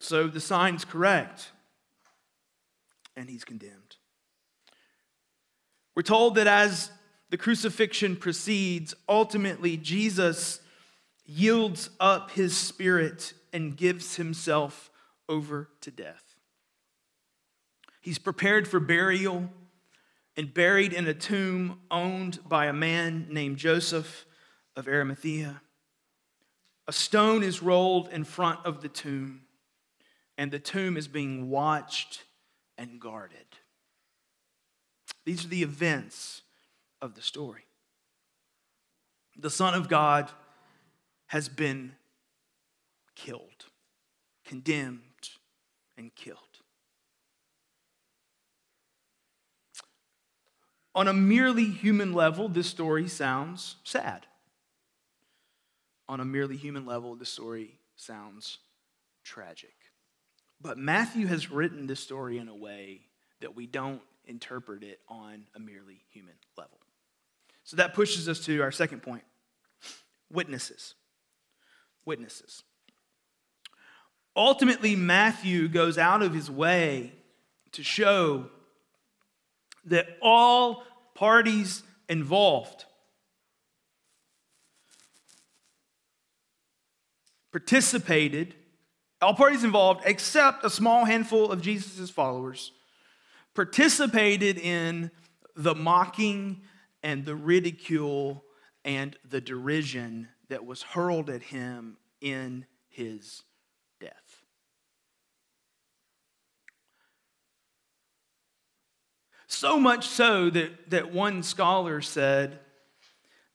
So 0.00 0.28
the 0.28 0.40
sign's 0.40 0.84
correct, 0.84 1.50
and 3.16 3.28
he's 3.28 3.44
condemned. 3.44 3.96
We're 5.94 6.02
told 6.02 6.36
that 6.36 6.46
as 6.46 6.90
the 7.30 7.36
crucifixion 7.36 8.16
proceeds, 8.16 8.94
ultimately, 9.08 9.76
Jesus 9.76 10.60
yields 11.26 11.90
up 12.00 12.30
his 12.30 12.56
spirit 12.56 13.34
and 13.52 13.76
gives 13.76 14.16
himself 14.16 14.90
over 15.28 15.68
to 15.80 15.90
death. 15.90 16.22
He's 18.00 18.18
prepared 18.18 18.66
for 18.66 18.80
burial 18.80 19.50
and 20.36 20.54
buried 20.54 20.92
in 20.92 21.06
a 21.06 21.14
tomb 21.14 21.80
owned 21.90 22.38
by 22.48 22.66
a 22.66 22.72
man 22.72 23.26
named 23.28 23.56
Joseph 23.56 24.24
of 24.76 24.86
Arimathea. 24.86 25.60
A 26.86 26.92
stone 26.92 27.42
is 27.42 27.60
rolled 27.62 28.08
in 28.08 28.24
front 28.24 28.64
of 28.64 28.80
the 28.80 28.88
tomb, 28.88 29.42
and 30.38 30.52
the 30.52 30.60
tomb 30.60 30.96
is 30.96 31.08
being 31.08 31.50
watched 31.50 32.22
and 32.78 33.00
guarded. 33.00 33.58
These 35.26 35.44
are 35.44 35.48
the 35.48 35.64
events 35.64 36.42
of 37.02 37.16
the 37.16 37.22
story. 37.22 37.64
The 39.36 39.50
Son 39.50 39.74
of 39.74 39.88
God 39.88 40.30
has 41.26 41.48
been 41.48 41.92
killed, 43.16 43.66
condemned, 44.44 45.02
and 45.98 46.14
killed. 46.14 46.38
On 50.94 51.08
a 51.08 51.12
merely 51.12 51.66
human 51.66 52.12
level, 52.12 52.48
this 52.48 52.68
story 52.68 53.08
sounds 53.08 53.76
sad. 53.84 54.26
On 56.08 56.20
a 56.20 56.24
merely 56.24 56.56
human 56.56 56.86
level, 56.86 57.14
this 57.16 57.28
story 57.28 57.78
sounds 57.96 58.58
tragic. 59.24 59.77
But 60.60 60.78
Matthew 60.78 61.26
has 61.26 61.50
written 61.50 61.86
this 61.86 62.00
story 62.00 62.38
in 62.38 62.48
a 62.48 62.56
way 62.56 63.02
that 63.40 63.54
we 63.54 63.66
don't 63.66 64.00
interpret 64.24 64.82
it 64.82 65.00
on 65.08 65.44
a 65.54 65.60
merely 65.60 66.00
human 66.10 66.34
level. 66.56 66.78
So 67.64 67.76
that 67.76 67.94
pushes 67.94 68.28
us 68.28 68.44
to 68.46 68.60
our 68.60 68.72
second 68.72 69.02
point 69.02 69.22
witnesses. 70.30 70.94
Witnesses. 72.04 72.62
Ultimately, 74.34 74.96
Matthew 74.96 75.68
goes 75.68 75.98
out 75.98 76.22
of 76.22 76.32
his 76.32 76.50
way 76.50 77.12
to 77.72 77.82
show 77.82 78.46
that 79.84 80.06
all 80.22 80.84
parties 81.14 81.82
involved 82.08 82.84
participated, 87.50 88.54
all 89.20 89.34
parties 89.34 89.64
involved, 89.64 90.02
except 90.04 90.64
a 90.64 90.70
small 90.70 91.04
handful 91.04 91.50
of 91.50 91.60
Jesus' 91.60 92.10
followers, 92.10 92.72
participated 93.54 94.58
in 94.58 95.10
the 95.56 95.74
mocking 95.74 96.60
and 97.02 97.24
the 97.24 97.34
ridicule 97.34 98.44
and 98.84 99.16
the 99.28 99.40
derision 99.40 100.28
that 100.48 100.64
was 100.64 100.82
hurled 100.82 101.28
at 101.28 101.42
him 101.42 101.96
in 102.20 102.64
his 102.88 103.42
death. 104.00 104.44
So 109.48 109.80
much 109.80 110.06
so 110.06 110.50
that, 110.50 110.90
that 110.90 111.12
one 111.12 111.42
scholar 111.42 112.00
said, 112.00 112.60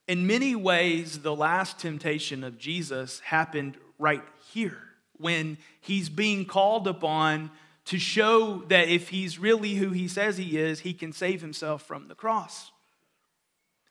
in 0.06 0.26
many 0.26 0.54
ways, 0.54 1.20
the 1.20 1.34
last 1.34 1.78
temptation 1.78 2.44
of 2.44 2.58
Jesus 2.58 3.20
happened 3.20 3.78
right 3.98 4.22
here 4.52 4.93
when 5.18 5.58
he's 5.80 6.08
being 6.08 6.44
called 6.44 6.86
upon 6.86 7.50
to 7.86 7.98
show 7.98 8.62
that 8.68 8.88
if 8.88 9.08
he's 9.10 9.38
really 9.38 9.74
who 9.74 9.90
he 9.90 10.08
says 10.08 10.36
he 10.36 10.58
is, 10.58 10.80
he 10.80 10.94
can 10.94 11.12
save 11.12 11.40
himself 11.40 11.82
from 11.82 12.08
the 12.08 12.14
cross. 12.14 12.70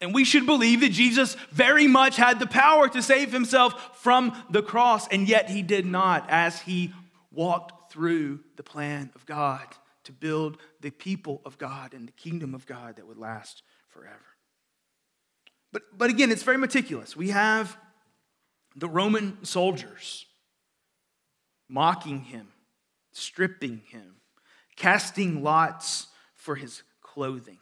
And 0.01 0.13
we 0.13 0.25
should 0.25 0.45
believe 0.45 0.81
that 0.81 0.91
Jesus 0.91 1.35
very 1.51 1.87
much 1.87 2.17
had 2.17 2.39
the 2.39 2.47
power 2.47 2.89
to 2.89 3.01
save 3.01 3.31
himself 3.31 4.01
from 4.01 4.35
the 4.49 4.63
cross, 4.63 5.07
and 5.07 5.29
yet 5.29 5.49
he 5.49 5.61
did 5.61 5.85
not 5.85 6.25
as 6.29 6.61
he 6.61 6.91
walked 7.31 7.91
through 7.91 8.39
the 8.55 8.63
plan 8.63 9.11
of 9.15 9.25
God 9.25 9.65
to 10.03 10.11
build 10.11 10.57
the 10.81 10.89
people 10.89 11.41
of 11.45 11.57
God 11.57 11.93
and 11.93 12.07
the 12.07 12.11
kingdom 12.13 12.53
of 12.53 12.65
God 12.65 12.97
that 12.97 13.07
would 13.07 13.17
last 13.17 13.63
forever. 13.87 14.17
But, 15.71 15.83
but 15.97 16.09
again, 16.09 16.31
it's 16.31 16.43
very 16.43 16.57
meticulous. 16.57 17.15
We 17.15 17.29
have 17.29 17.77
the 18.75 18.89
Roman 18.89 19.43
soldiers 19.45 20.25
mocking 21.67 22.21
him, 22.21 22.47
stripping 23.11 23.81
him, 23.87 24.15
casting 24.75 25.43
lots 25.43 26.07
for 26.35 26.55
his 26.55 26.83
clothing. 27.01 27.59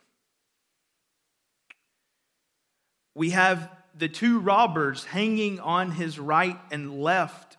We 3.14 3.32
have 3.32 3.70
the 3.98 4.08
two 4.08 4.40
robbers 4.40 5.04
hanging 5.04 5.60
on 5.60 5.92
his 5.92 6.18
right 6.18 6.58
and 6.72 7.02
left, 7.02 7.58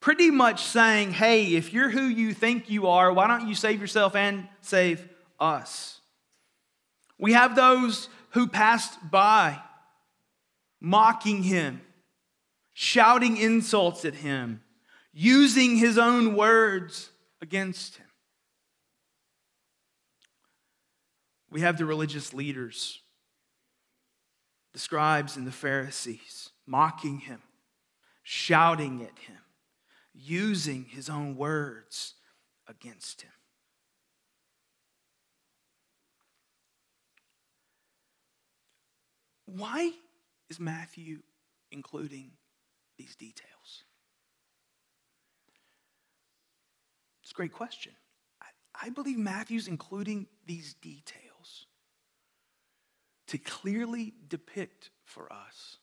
pretty 0.00 0.30
much 0.30 0.64
saying, 0.64 1.12
Hey, 1.12 1.54
if 1.54 1.72
you're 1.72 1.90
who 1.90 2.02
you 2.02 2.34
think 2.34 2.68
you 2.68 2.88
are, 2.88 3.12
why 3.12 3.26
don't 3.28 3.48
you 3.48 3.54
save 3.54 3.80
yourself 3.80 4.16
and 4.16 4.48
save 4.60 5.08
us? 5.38 6.00
We 7.18 7.32
have 7.32 7.54
those 7.54 8.08
who 8.30 8.46
passed 8.46 8.98
by 9.10 9.60
mocking 10.80 11.42
him, 11.42 11.80
shouting 12.72 13.36
insults 13.36 14.04
at 14.04 14.14
him, 14.14 14.62
using 15.12 15.76
his 15.76 15.98
own 15.98 16.34
words 16.34 17.10
against 17.40 17.96
him. 17.96 18.06
We 21.50 21.62
have 21.62 21.78
the 21.78 21.86
religious 21.86 22.34
leaders, 22.34 23.00
the 24.72 24.78
scribes 24.78 25.36
and 25.36 25.46
the 25.46 25.52
Pharisees, 25.52 26.50
mocking 26.66 27.20
him, 27.20 27.40
shouting 28.22 29.02
at 29.02 29.18
him, 29.18 29.38
using 30.14 30.84
his 30.84 31.08
own 31.08 31.36
words 31.36 32.14
against 32.66 33.22
him. 33.22 33.30
Why 39.46 39.92
is 40.50 40.60
Matthew 40.60 41.20
including 41.70 42.32
these 42.98 43.16
details? 43.16 43.84
It's 47.28 47.32
a 47.32 47.34
great 47.34 47.52
question. 47.52 47.92
I, 48.40 48.86
I 48.86 48.88
believe 48.88 49.18
Matthew's 49.18 49.68
including 49.68 50.28
these 50.46 50.72
details 50.72 51.66
to 53.26 53.36
clearly 53.36 54.14
depict 54.26 54.88
for 55.04 55.30
us 55.30 55.76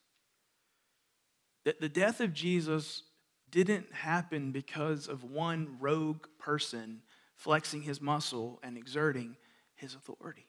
that 1.63 1.79
the 1.79 1.87
death 1.87 2.19
of 2.19 2.33
Jesus 2.33 3.03
didn't 3.51 3.93
happen 3.93 4.51
because 4.51 5.07
of 5.07 5.23
one 5.23 5.77
rogue 5.79 6.25
person 6.39 7.03
flexing 7.35 7.83
his 7.83 8.01
muscle 8.01 8.59
and 8.63 8.75
exerting 8.75 9.37
his 9.75 9.93
authority 9.93 10.47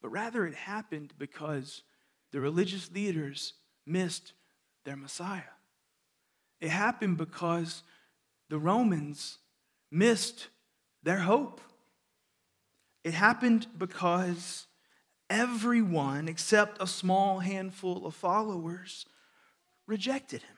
but 0.00 0.08
rather 0.08 0.46
it 0.46 0.54
happened 0.54 1.12
because 1.18 1.82
the 2.32 2.40
religious 2.40 2.90
leaders 2.90 3.52
missed 3.86 4.32
their 4.84 4.96
Messiah. 4.96 5.42
It 6.60 6.70
happened 6.70 7.16
because 7.18 7.82
the 8.50 8.58
Romans 8.58 9.38
missed 9.90 10.48
their 11.04 11.20
hope. 11.20 11.60
It 13.04 13.14
happened 13.14 13.68
because 13.78 14.66
everyone 15.30 16.28
except 16.28 16.82
a 16.82 16.86
small 16.86 17.38
handful 17.38 18.04
of 18.04 18.14
followers 18.14 19.06
rejected 19.86 20.42
him. 20.42 20.56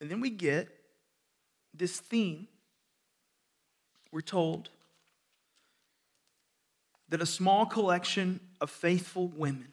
And 0.00 0.10
then 0.10 0.20
we 0.20 0.30
get 0.30 0.68
this 1.74 2.00
theme. 2.00 2.48
We're 4.10 4.22
told 4.22 4.70
that 7.10 7.20
a 7.20 7.26
small 7.26 7.66
collection 7.66 8.40
of 8.60 8.70
faithful 8.70 9.28
women, 9.28 9.72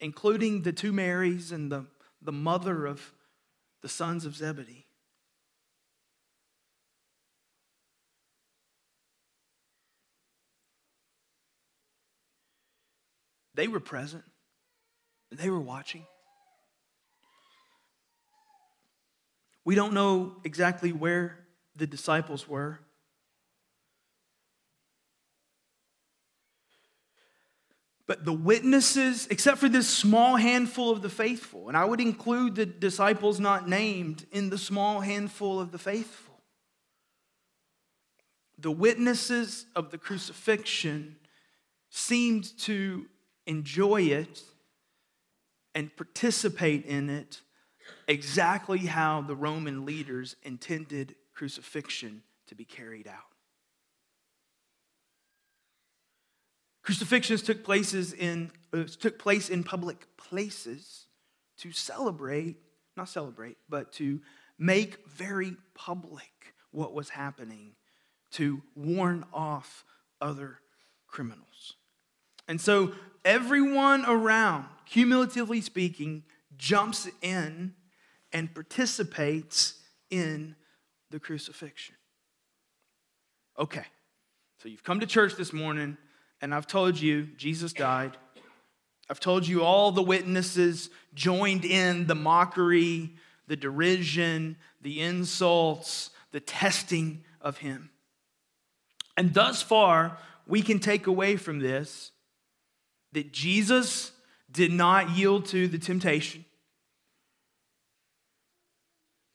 including 0.00 0.62
the 0.62 0.72
two 0.72 0.92
Marys 0.92 1.52
and 1.52 1.70
the, 1.70 1.84
the 2.26 2.32
mother 2.32 2.86
of 2.86 3.12
the 3.82 3.88
sons 3.88 4.24
of 4.24 4.34
Zebedee, 4.34 4.84
they 13.54 13.68
were 13.68 13.80
present 13.80 14.24
and 15.30 15.38
they 15.38 15.48
were 15.48 15.60
watching. 15.60 16.04
We 19.64 19.76
don't 19.76 19.94
know 19.94 20.36
exactly 20.44 20.92
where 20.92 21.38
the 21.76 21.86
disciples 21.86 22.48
were. 22.48 22.80
But 28.06 28.24
the 28.24 28.32
witnesses, 28.32 29.26
except 29.30 29.58
for 29.58 29.68
this 29.68 29.88
small 29.88 30.36
handful 30.36 30.90
of 30.90 31.02
the 31.02 31.08
faithful, 31.08 31.68
and 31.68 31.76
I 31.76 31.84
would 31.84 32.00
include 32.00 32.54
the 32.54 32.66
disciples 32.66 33.40
not 33.40 33.68
named 33.68 34.26
in 34.30 34.48
the 34.48 34.58
small 34.58 35.00
handful 35.00 35.58
of 35.58 35.72
the 35.72 35.78
faithful, 35.78 36.40
the 38.58 38.70
witnesses 38.70 39.66
of 39.74 39.90
the 39.90 39.98
crucifixion 39.98 41.16
seemed 41.90 42.56
to 42.60 43.06
enjoy 43.46 44.02
it 44.02 44.42
and 45.74 45.94
participate 45.96 46.86
in 46.86 47.10
it 47.10 47.42
exactly 48.08 48.78
how 48.78 49.20
the 49.20 49.36
Roman 49.36 49.84
leaders 49.84 50.36
intended 50.42 51.14
crucifixion 51.34 52.22
to 52.46 52.54
be 52.54 52.64
carried 52.64 53.06
out. 53.06 53.35
Crucifixions 56.86 57.42
took 57.42 57.64
places 57.64 58.12
in 58.12 58.52
uh, 58.72 58.84
took 59.00 59.18
place 59.18 59.50
in 59.50 59.64
public 59.64 60.06
places 60.16 61.06
to 61.58 61.72
celebrate, 61.72 62.58
not 62.96 63.08
celebrate, 63.08 63.56
but 63.68 63.90
to 63.94 64.20
make 64.56 65.04
very 65.08 65.56
public 65.74 66.54
what 66.70 66.94
was 66.94 67.08
happening, 67.08 67.72
to 68.30 68.62
warn 68.76 69.24
off 69.32 69.84
other 70.20 70.60
criminals. 71.08 71.74
And 72.46 72.60
so 72.60 72.92
everyone 73.24 74.04
around, 74.06 74.66
cumulatively 74.84 75.62
speaking, 75.62 76.22
jumps 76.56 77.08
in 77.20 77.74
and 78.32 78.54
participates 78.54 79.74
in 80.08 80.54
the 81.10 81.18
crucifixion. 81.18 81.96
Okay, 83.58 83.86
so 84.62 84.68
you've 84.68 84.84
come 84.84 85.00
to 85.00 85.06
church 85.06 85.34
this 85.34 85.52
morning 85.52 85.96
and 86.40 86.54
I've 86.54 86.66
told 86.66 87.00
you 87.00 87.28
Jesus 87.36 87.72
died. 87.72 88.16
I've 89.08 89.20
told 89.20 89.46
you 89.46 89.62
all 89.62 89.92
the 89.92 90.02
witnesses 90.02 90.90
joined 91.14 91.64
in 91.64 92.06
the 92.06 92.14
mockery, 92.14 93.14
the 93.46 93.56
derision, 93.56 94.56
the 94.82 95.00
insults, 95.00 96.10
the 96.32 96.40
testing 96.40 97.24
of 97.40 97.58
him. 97.58 97.90
And 99.16 99.32
thus 99.32 99.62
far, 99.62 100.18
we 100.46 100.62
can 100.62 100.78
take 100.78 101.06
away 101.06 101.36
from 101.36 101.60
this 101.60 102.12
that 103.12 103.32
Jesus 103.32 104.12
did 104.50 104.72
not 104.72 105.10
yield 105.10 105.46
to 105.46 105.68
the 105.68 105.78
temptation 105.78 106.44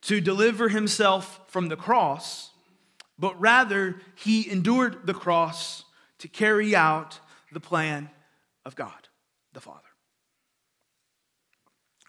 to 0.02 0.20
deliver 0.20 0.68
himself 0.68 1.40
from 1.46 1.68
the 1.68 1.76
cross, 1.76 2.50
but 3.18 3.40
rather 3.40 4.00
he 4.14 4.50
endured 4.50 5.06
the 5.06 5.14
cross 5.14 5.84
to 6.22 6.28
carry 6.28 6.74
out 6.76 7.18
the 7.50 7.58
plan 7.58 8.08
of 8.64 8.76
God, 8.76 9.08
the 9.54 9.60
Father. 9.60 9.80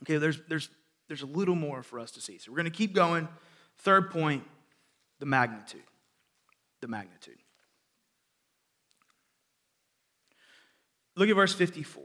Okay, 0.04 0.18
there's, 0.18 0.40
there's, 0.48 0.70
there's 1.08 1.24
a 1.24 1.28
little 1.28 1.56
more 1.56 1.82
for 1.82 2.00
us 2.00 2.12
to 2.12 2.22
see. 2.22 2.38
So 2.38 2.52
we're 2.52 2.58
going 2.58 2.72
to 2.72 2.78
keep 2.78 2.94
going. 2.94 3.28
Third 3.80 4.12
point 4.12 4.44
the 5.20 5.26
magnitude. 5.26 5.82
The 6.82 6.88
magnitude. 6.88 7.38
Look 11.16 11.28
at 11.28 11.36
verse 11.36 11.56
54. 11.56 12.04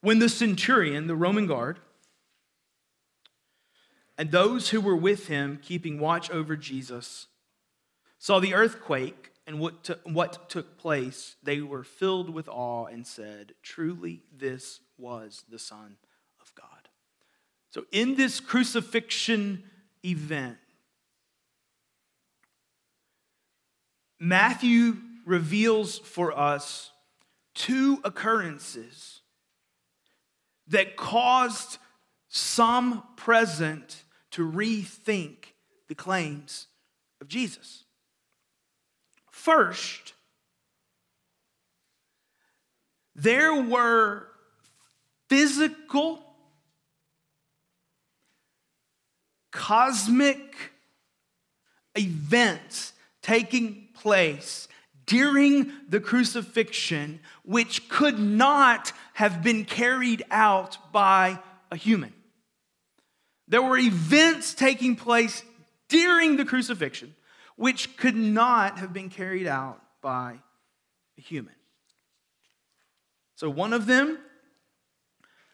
When 0.00 0.18
the 0.18 0.28
centurion, 0.28 1.06
the 1.06 1.14
Roman 1.14 1.46
guard, 1.46 1.78
And 4.18 4.30
those 4.30 4.70
who 4.70 4.80
were 4.80 4.96
with 4.96 5.28
him, 5.28 5.58
keeping 5.62 5.98
watch 5.98 6.30
over 6.30 6.56
Jesus, 6.56 7.28
saw 8.18 8.38
the 8.38 8.54
earthquake 8.54 9.32
and 9.46 9.58
what, 9.58 9.84
to, 9.84 9.98
what 10.04 10.48
took 10.48 10.78
place. 10.78 11.36
They 11.42 11.60
were 11.60 11.84
filled 11.84 12.30
with 12.30 12.48
awe 12.48 12.86
and 12.86 13.06
said, 13.06 13.54
Truly, 13.62 14.22
this 14.32 14.80
was 14.98 15.44
the 15.48 15.58
Son 15.58 15.96
of 16.40 16.54
God. 16.54 16.88
So, 17.70 17.86
in 17.90 18.16
this 18.16 18.38
crucifixion 18.38 19.64
event, 20.04 20.58
Matthew 24.20 24.98
reveals 25.26 25.98
for 25.98 26.38
us 26.38 26.92
two 27.54 28.00
occurrences 28.04 29.20
that 30.68 30.96
caused 30.96 31.78
some 32.34 33.02
present 33.14 34.04
to 34.30 34.50
rethink 34.50 35.52
the 35.88 35.94
claims 35.94 36.66
of 37.20 37.28
Jesus. 37.28 37.84
First, 39.30 40.14
there 43.14 43.54
were 43.54 44.28
physical, 45.28 46.24
cosmic 49.50 50.54
events 51.94 52.94
taking 53.20 53.88
place 53.92 54.68
during 55.04 55.70
the 55.90 56.00
crucifixion 56.00 57.20
which 57.44 57.90
could 57.90 58.18
not 58.18 58.94
have 59.12 59.42
been 59.42 59.66
carried 59.66 60.22
out 60.30 60.78
by 60.92 61.38
a 61.70 61.76
human. 61.76 62.14
There 63.52 63.60
were 63.60 63.76
events 63.76 64.54
taking 64.54 64.96
place 64.96 65.44
during 65.88 66.36
the 66.36 66.44
crucifixion 66.46 67.14
which 67.56 67.98
could 67.98 68.16
not 68.16 68.78
have 68.78 68.94
been 68.94 69.10
carried 69.10 69.46
out 69.46 69.78
by 70.00 70.38
a 71.18 71.20
human. 71.20 71.52
So, 73.34 73.50
one 73.50 73.74
of 73.74 73.84
them, 73.84 74.18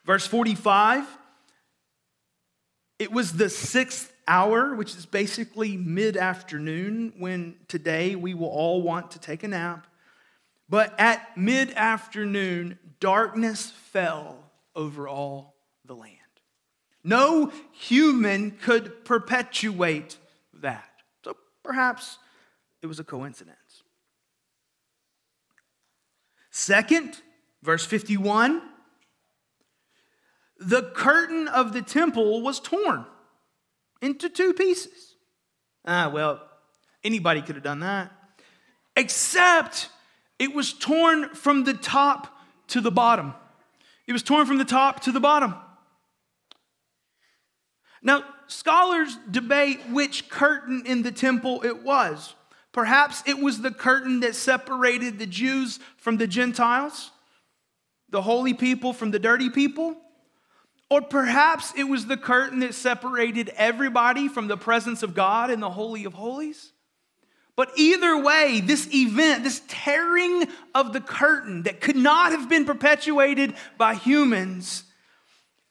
verse 0.04 0.24
45, 0.28 1.08
it 3.00 3.10
was 3.10 3.32
the 3.32 3.48
sixth 3.48 4.12
hour, 4.28 4.76
which 4.76 4.94
is 4.94 5.04
basically 5.04 5.76
mid 5.76 6.16
afternoon, 6.16 7.14
when 7.18 7.56
today 7.66 8.14
we 8.14 8.32
will 8.32 8.46
all 8.46 8.80
want 8.80 9.10
to 9.10 9.18
take 9.18 9.42
a 9.42 9.48
nap. 9.48 9.88
But 10.68 10.94
at 11.00 11.36
mid 11.36 11.72
afternoon, 11.72 12.78
darkness 13.00 13.72
fell 13.90 14.52
over 14.76 15.08
all 15.08 15.56
the 15.84 15.96
land. 15.96 16.17
No 17.08 17.50
human 17.72 18.50
could 18.50 19.04
perpetuate 19.04 20.18
that. 20.52 20.90
So 21.24 21.36
perhaps 21.64 22.18
it 22.82 22.86
was 22.86 23.00
a 23.00 23.04
coincidence. 23.04 23.82
Second, 26.50 27.20
verse 27.62 27.86
51 27.86 28.62
the 30.60 30.82
curtain 30.82 31.46
of 31.46 31.72
the 31.72 31.82
temple 31.82 32.42
was 32.42 32.58
torn 32.58 33.06
into 34.02 34.28
two 34.28 34.52
pieces. 34.52 35.14
Ah, 35.86 36.10
well, 36.12 36.42
anybody 37.04 37.42
could 37.42 37.54
have 37.54 37.62
done 37.62 37.78
that. 37.80 38.10
Except 38.96 39.88
it 40.40 40.52
was 40.52 40.72
torn 40.72 41.28
from 41.28 41.62
the 41.62 41.74
top 41.74 42.36
to 42.68 42.80
the 42.80 42.90
bottom. 42.90 43.34
It 44.08 44.12
was 44.12 44.24
torn 44.24 44.46
from 44.46 44.58
the 44.58 44.64
top 44.64 44.98
to 45.02 45.12
the 45.12 45.20
bottom. 45.20 45.54
Now, 48.02 48.24
scholars 48.46 49.16
debate 49.30 49.80
which 49.90 50.28
curtain 50.28 50.84
in 50.86 51.02
the 51.02 51.12
temple 51.12 51.62
it 51.64 51.82
was. 51.82 52.34
Perhaps 52.72 53.22
it 53.26 53.38
was 53.38 53.60
the 53.60 53.70
curtain 53.70 54.20
that 54.20 54.34
separated 54.34 55.18
the 55.18 55.26
Jews 55.26 55.80
from 55.96 56.16
the 56.16 56.26
Gentiles, 56.26 57.10
the 58.10 58.22
holy 58.22 58.54
people 58.54 58.92
from 58.92 59.10
the 59.10 59.18
dirty 59.18 59.50
people. 59.50 59.96
Or 60.90 61.02
perhaps 61.02 61.72
it 61.76 61.84
was 61.84 62.06
the 62.06 62.16
curtain 62.16 62.60
that 62.60 62.74
separated 62.74 63.50
everybody 63.56 64.28
from 64.28 64.48
the 64.48 64.56
presence 64.56 65.02
of 65.02 65.14
God 65.14 65.50
in 65.50 65.60
the 65.60 65.70
Holy 65.70 66.04
of 66.04 66.14
Holies. 66.14 66.72
But 67.56 67.72
either 67.76 68.16
way, 68.22 68.60
this 68.64 68.88
event, 68.94 69.42
this 69.42 69.60
tearing 69.66 70.46
of 70.74 70.92
the 70.92 71.00
curtain 71.00 71.64
that 71.64 71.80
could 71.80 71.96
not 71.96 72.30
have 72.30 72.48
been 72.48 72.64
perpetuated 72.64 73.54
by 73.76 73.96
humans, 73.96 74.84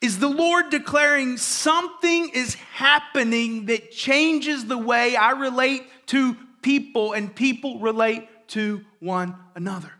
is 0.01 0.19
the 0.19 0.27
Lord 0.27 0.69
declaring 0.69 1.37
something 1.37 2.29
is 2.29 2.53
happening 2.53 3.65
that 3.65 3.91
changes 3.91 4.65
the 4.65 4.77
way 4.77 5.15
I 5.15 5.31
relate 5.31 5.83
to 6.07 6.35
people 6.61 7.13
and 7.13 7.33
people 7.33 7.79
relate 7.79 8.27
to 8.49 8.81
one 8.99 9.35
another. 9.55 9.91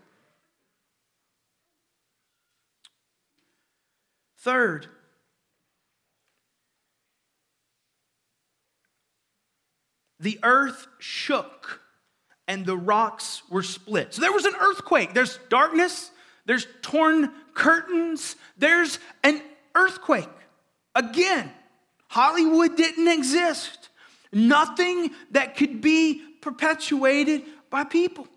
Third, 4.39 4.87
the 10.19 10.39
earth 10.43 10.87
shook 10.99 11.81
and 12.47 12.65
the 12.65 12.77
rocks 12.77 13.41
were 13.49 13.63
split. 13.63 14.13
So 14.13 14.21
there 14.21 14.31
was 14.31 14.45
an 14.45 14.55
earthquake. 14.59 15.13
There's 15.13 15.37
darkness, 15.49 16.11
there's 16.45 16.67
torn 16.81 17.31
curtains, 17.53 18.35
there's 18.57 18.99
an 19.23 19.41
earthquake. 19.77 20.29
Again, 20.95 21.51
Hollywood 22.07 22.75
didn't 22.75 23.07
exist. 23.07 23.89
Nothing 24.33 25.11
that 25.31 25.55
could 25.55 25.81
be 25.81 26.21
perpetuated 26.41 27.43
by 27.69 27.83
people. 27.83 28.27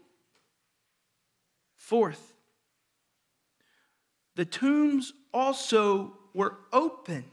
Fourth, 1.77 2.35
the 4.37 4.45
tombs 4.45 5.13
also 5.33 6.13
were 6.35 6.57
opened 6.73 7.25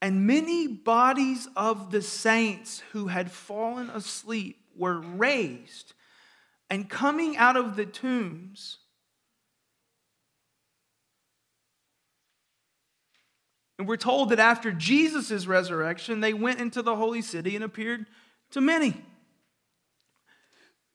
and 0.00 0.26
many 0.26 0.66
bodies 0.66 1.48
of 1.56 1.90
the 1.90 2.02
saints 2.02 2.82
who 2.92 3.08
had 3.08 3.30
fallen 3.30 3.90
asleep 3.90 4.58
were 4.76 5.00
raised, 5.00 5.94
and 6.70 6.88
coming 6.88 7.36
out 7.36 7.56
of 7.56 7.74
the 7.74 7.86
tombs, 7.86 8.78
and 13.78 13.86
we're 13.86 13.96
told 13.96 14.30
that 14.30 14.40
after 14.40 14.72
Jesus' 14.72 15.46
resurrection, 15.46 16.20
they 16.20 16.34
went 16.34 16.60
into 16.60 16.82
the 16.82 16.96
holy 16.96 17.22
city 17.22 17.54
and 17.54 17.64
appeared 17.64 18.06
to 18.50 18.60
many. 18.60 18.94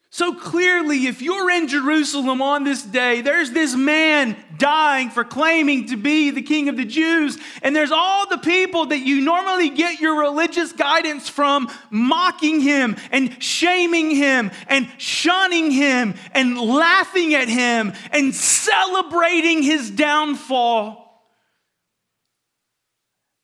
So 0.09 0.35
clearly, 0.35 1.07
if 1.07 1.23
you're 1.23 1.49
in 1.49 1.67
Jerusalem 1.67 2.39
on 2.39 2.63
this 2.63 2.83
day, 2.83 3.21
there's 3.21 3.49
this 3.49 3.75
man 3.75 4.37
dying 4.59 5.09
for 5.09 5.23
claiming 5.23 5.87
to 5.87 5.97
be 5.97 6.29
the 6.29 6.43
king 6.43 6.69
of 6.69 6.77
the 6.77 6.85
Jews, 6.85 7.39
and 7.63 7.75
there's 7.75 7.91
all 7.91 8.29
the 8.29 8.37
people 8.37 8.85
that 8.87 8.99
you 8.99 9.21
normally 9.21 9.69
get 9.69 9.99
your 9.99 10.19
religious 10.19 10.71
guidance 10.71 11.29
from 11.29 11.67
mocking 11.89 12.59
him 12.59 12.95
and 13.09 13.41
shaming 13.41 14.11
him 14.11 14.51
and 14.67 14.87
shunning 14.99 15.71
him 15.71 16.13
and 16.33 16.59
laughing 16.59 17.33
at 17.33 17.49
him 17.49 17.93
and 18.11 18.35
celebrating 18.35 19.63
his 19.63 19.89
downfall. 19.89 21.02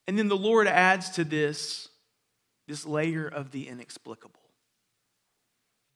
And 0.10 0.18
then 0.18 0.28
the 0.28 0.36
Lord 0.36 0.66
adds 0.66 1.12
to 1.12 1.24
this 1.24 1.88
this 2.68 2.84
layer 2.84 3.28
of 3.28 3.52
the 3.52 3.68
inexplicable 3.68 4.40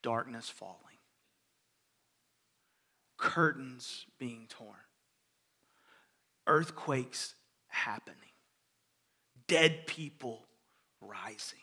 darkness 0.03 0.47
falling, 0.47 0.99
curtains 3.17 4.05
being 4.19 4.45
torn, 4.49 4.77
earthquakes 6.45 7.33
happening, 7.69 8.19
dead 9.47 9.87
people 9.87 10.45
rising. 11.01 11.57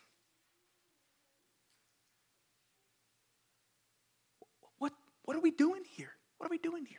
What, 4.77 4.91
what 5.23 5.37
are 5.37 5.41
we 5.41 5.51
doing 5.51 5.83
here? 5.95 6.11
What 6.37 6.47
are 6.47 6.51
we 6.51 6.57
doing 6.57 6.85
here? 6.85 6.97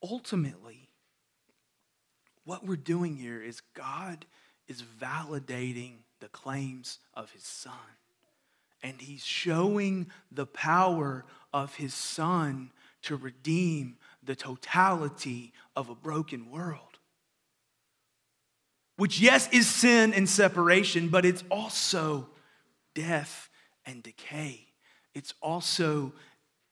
Ultimately, 0.00 0.85
what 2.46 2.64
we're 2.64 2.76
doing 2.76 3.16
here 3.16 3.42
is 3.42 3.60
God 3.74 4.24
is 4.66 4.82
validating 4.82 5.96
the 6.20 6.28
claims 6.28 6.98
of 7.12 7.30
his 7.32 7.42
son 7.42 7.74
and 8.82 9.00
he's 9.00 9.24
showing 9.24 10.06
the 10.30 10.46
power 10.46 11.24
of 11.52 11.74
his 11.74 11.92
son 11.92 12.70
to 13.02 13.16
redeem 13.16 13.96
the 14.22 14.36
totality 14.36 15.52
of 15.74 15.88
a 15.88 15.94
broken 15.94 16.50
world. 16.50 16.80
Which, 18.96 19.20
yes, 19.20 19.48
is 19.52 19.66
sin 19.66 20.14
and 20.14 20.28
separation, 20.28 21.08
but 21.08 21.24
it's 21.24 21.44
also 21.50 22.28
death 22.94 23.50
and 23.84 24.02
decay. 24.02 24.66
It's 25.14 25.34
also 25.42 26.12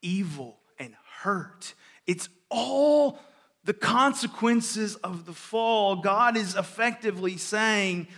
evil 0.00 0.58
and 0.78 0.94
hurt. 1.22 1.74
It's 2.06 2.28
all 2.50 3.18
the 3.64 3.74
consequences 3.74 4.96
of 4.96 5.26
the 5.26 5.32
fall. 5.32 5.96
God 5.96 6.36
is 6.36 6.54
effectively 6.54 7.36
saying, 7.38 8.08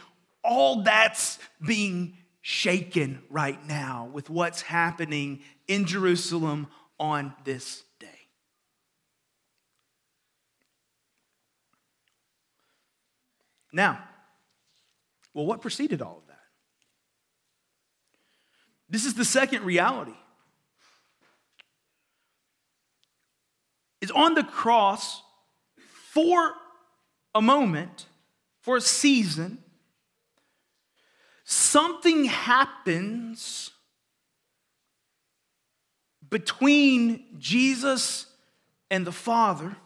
all 0.42 0.82
that's 0.82 1.38
being 1.64 2.16
shaken 2.40 3.22
right 3.30 3.64
now 3.66 4.08
with 4.12 4.30
what's 4.30 4.62
happening 4.62 5.40
in 5.66 5.84
Jerusalem 5.84 6.68
on 6.98 7.34
this 7.44 7.82
day. 7.98 8.06
Now, 13.72 14.00
well, 15.34 15.46
what 15.46 15.60
preceded 15.60 16.00
all 16.00 16.18
of 16.18 16.26
that? 16.28 16.38
This 18.88 19.04
is 19.04 19.14
the 19.14 19.24
second 19.24 19.64
reality. 19.64 20.14
Is 24.00 24.10
on 24.12 24.34
the 24.34 24.44
cross 24.44 25.22
for 26.16 26.54
a 27.34 27.42
moment, 27.42 28.06
for 28.62 28.78
a 28.78 28.80
season, 28.80 29.58
something 31.44 32.24
happens 32.24 33.70
between 36.30 37.22
Jesus 37.38 38.28
and 38.90 39.06
the 39.06 39.12
Father 39.12 39.76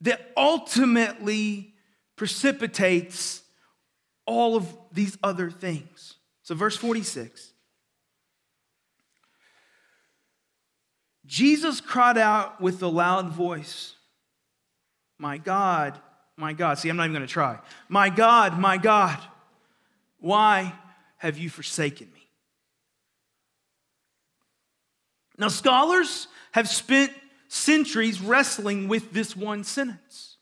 that 0.00 0.32
ultimately 0.36 1.72
precipitates 2.16 3.44
all 4.26 4.56
of 4.56 4.66
these 4.92 5.16
other 5.22 5.48
things. 5.48 6.16
So, 6.42 6.56
verse 6.56 6.76
46 6.76 7.52
Jesus 11.24 11.80
cried 11.80 12.18
out 12.18 12.60
with 12.60 12.82
a 12.82 12.88
loud 12.88 13.28
voice, 13.28 13.94
My 15.18 15.38
God, 15.38 16.00
my 16.36 16.52
God. 16.52 16.78
See, 16.78 16.88
I'm 16.88 16.96
not 16.96 17.04
even 17.04 17.14
going 17.14 17.26
to 17.26 17.32
try. 17.32 17.58
My 17.88 18.08
God, 18.08 18.58
my 18.58 18.76
God, 18.76 19.18
why 20.18 20.72
have 21.18 21.38
you 21.38 21.48
forsaken 21.48 22.08
me? 22.12 22.28
Now, 25.38 25.48
scholars 25.48 26.28
have 26.52 26.68
spent 26.68 27.12
centuries 27.48 28.20
wrestling 28.20 28.88
with 28.88 29.12
this 29.12 29.36
one 29.36 29.64
sentence. 29.64 30.36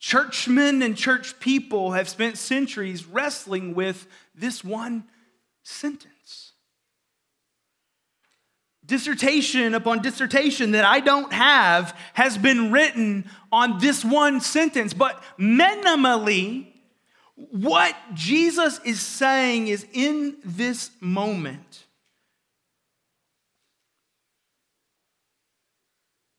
Churchmen 0.00 0.82
and 0.82 0.96
church 0.96 1.40
people 1.40 1.92
have 1.92 2.08
spent 2.08 2.38
centuries 2.38 3.04
wrestling 3.04 3.74
with 3.74 4.06
this 4.34 4.62
one 4.62 5.04
sentence. 5.64 6.12
Dissertation 8.88 9.74
upon 9.74 10.00
dissertation 10.00 10.70
that 10.70 10.86
I 10.86 11.00
don't 11.00 11.30
have 11.30 11.94
has 12.14 12.38
been 12.38 12.72
written 12.72 13.30
on 13.52 13.78
this 13.80 14.02
one 14.02 14.40
sentence, 14.40 14.94
but 14.94 15.22
minimally, 15.38 16.68
what 17.34 17.94
Jesus 18.14 18.80
is 18.86 18.98
saying 18.98 19.68
is 19.68 19.86
in 19.92 20.38
this 20.42 20.90
moment, 21.02 21.84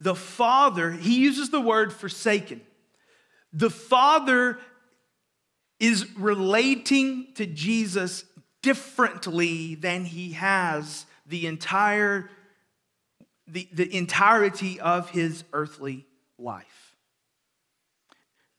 the 0.01 0.15
Father, 0.15 0.89
he 0.89 1.19
uses 1.19 1.51
the 1.51 1.61
word 1.61 1.93
forsaken. 1.93 2.61
The 3.53 3.69
Father 3.69 4.57
is 5.79 6.17
relating 6.17 7.27
to 7.35 7.45
Jesus 7.45 8.25
differently 8.63 9.75
than 9.75 10.03
he 10.03 10.31
has 10.31 11.05
the 11.27 11.45
entire 11.45 12.27
the, 13.51 13.67
the 13.73 13.95
entirety 13.95 14.79
of 14.79 15.09
his 15.09 15.43
earthly 15.53 16.05
life. 16.37 16.95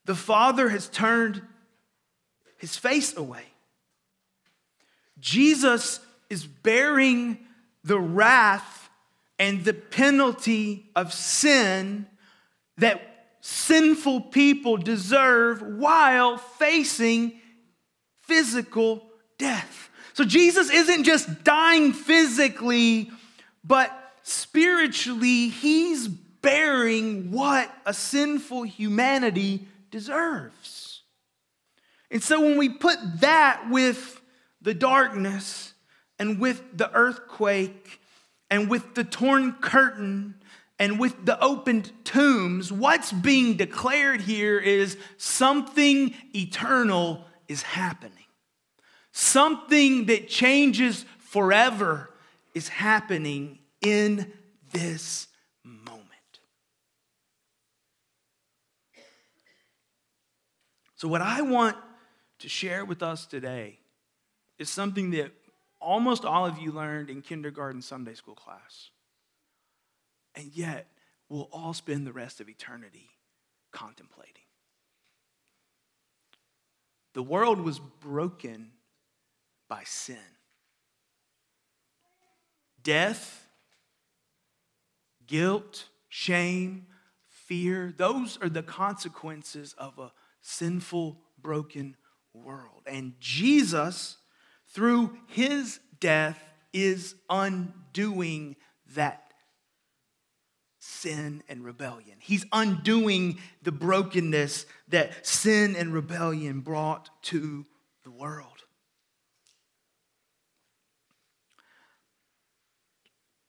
The 0.05 0.14
Father 0.14 0.68
has 0.68 0.88
turned 0.88 1.42
his 2.59 2.76
face 2.76 3.16
away. 3.16 3.44
Jesus 5.18 6.00
is 6.29 6.46
bearing 6.46 7.38
the 7.85 7.98
wrath 7.98 8.90
and 9.38 9.64
the 9.64 9.74
penalty 9.74 10.90
of 10.94 11.12
sin 11.12 12.07
that 12.79 13.03
sinful 13.40 14.20
people 14.22 14.76
deserve 14.76 15.62
while 15.62 16.37
facing 16.37 17.33
physical 18.22 19.03
death. 19.38 19.90
So 20.12 20.24
Jesus 20.24 20.70
isn't 20.70 21.05
just 21.05 21.44
dying 21.44 21.92
physically, 21.92 23.11
but 23.64 23.96
spiritually, 24.22 25.48
he's 25.48 26.09
bearing 26.09 27.30
what 27.33 27.72
a 27.85 27.94
sinful 27.94 28.62
humanity 28.62 29.66
deserves. 29.90 31.02
And 32.11 32.22
so 32.22 32.40
when 32.40 32.59
we 32.59 32.68
put 32.68 32.98
that 33.20 33.68
with 33.70 34.20
the 34.61 34.74
darkness 34.74 35.74
and 36.18 36.38
with 36.38 36.76
the 36.76 36.92
earthquake 36.92 38.00
and 38.50 38.68
with 38.68 38.94
the 38.94 39.04
torn 39.04 39.52
curtain 39.54 40.35
and 40.78 40.98
with 40.98 41.24
the 41.24 41.38
opened 41.40 41.92
tombs, 42.04 42.72
what's 42.72 43.12
being 43.12 43.56
declared 43.56 44.22
here 44.22 44.59
is 44.59 44.96
something 45.18 46.14
eternal 46.35 47.24
is 47.48 47.62
happening. 47.62 48.16
Something 49.12 50.06
that 50.06 50.28
changes 50.28 51.04
forever 51.18 52.11
is 52.54 52.68
happening 52.68 53.59
in 53.80 54.32
this 54.72 55.28
moment. 55.64 56.06
So, 60.96 61.08
what 61.08 61.22
I 61.22 61.42
want 61.42 61.76
to 62.40 62.48
share 62.48 62.84
with 62.84 63.02
us 63.02 63.26
today 63.26 63.78
is 64.58 64.68
something 64.68 65.10
that 65.12 65.32
almost 65.80 66.24
all 66.24 66.46
of 66.46 66.58
you 66.58 66.72
learned 66.72 67.08
in 67.10 67.22
kindergarten 67.22 67.80
Sunday 67.80 68.14
school 68.14 68.34
class 68.34 68.90
and 70.34 70.50
yet 70.54 70.86
we'll 71.28 71.48
all 71.52 71.72
spend 71.74 72.06
the 72.06 72.12
rest 72.12 72.40
of 72.40 72.48
eternity 72.48 73.08
contemplating. 73.72 74.34
The 77.14 77.22
world 77.22 77.60
was 77.60 77.78
broken 77.78 78.70
by 79.68 79.82
sin. 79.84 80.16
Death, 82.82 83.46
guilt, 85.30 85.86
shame, 86.08 86.86
fear, 87.28 87.94
those 87.96 88.36
are 88.42 88.48
the 88.48 88.64
consequences 88.64 89.74
of 89.78 89.96
a 89.98 90.12
sinful, 90.42 91.20
broken 91.40 91.96
world. 92.34 92.82
And 92.84 93.14
Jesus, 93.20 94.16
through 94.68 95.16
his 95.28 95.78
death, 96.00 96.42
is 96.72 97.14
undoing 97.28 98.56
that 98.94 99.32
sin 100.80 101.44
and 101.48 101.64
rebellion. 101.64 102.16
He's 102.18 102.44
undoing 102.52 103.38
the 103.62 103.72
brokenness 103.72 104.66
that 104.88 105.24
sin 105.26 105.76
and 105.76 105.92
rebellion 105.92 106.60
brought 106.60 107.08
to 107.24 107.66
the 108.02 108.10
world. 108.10 108.64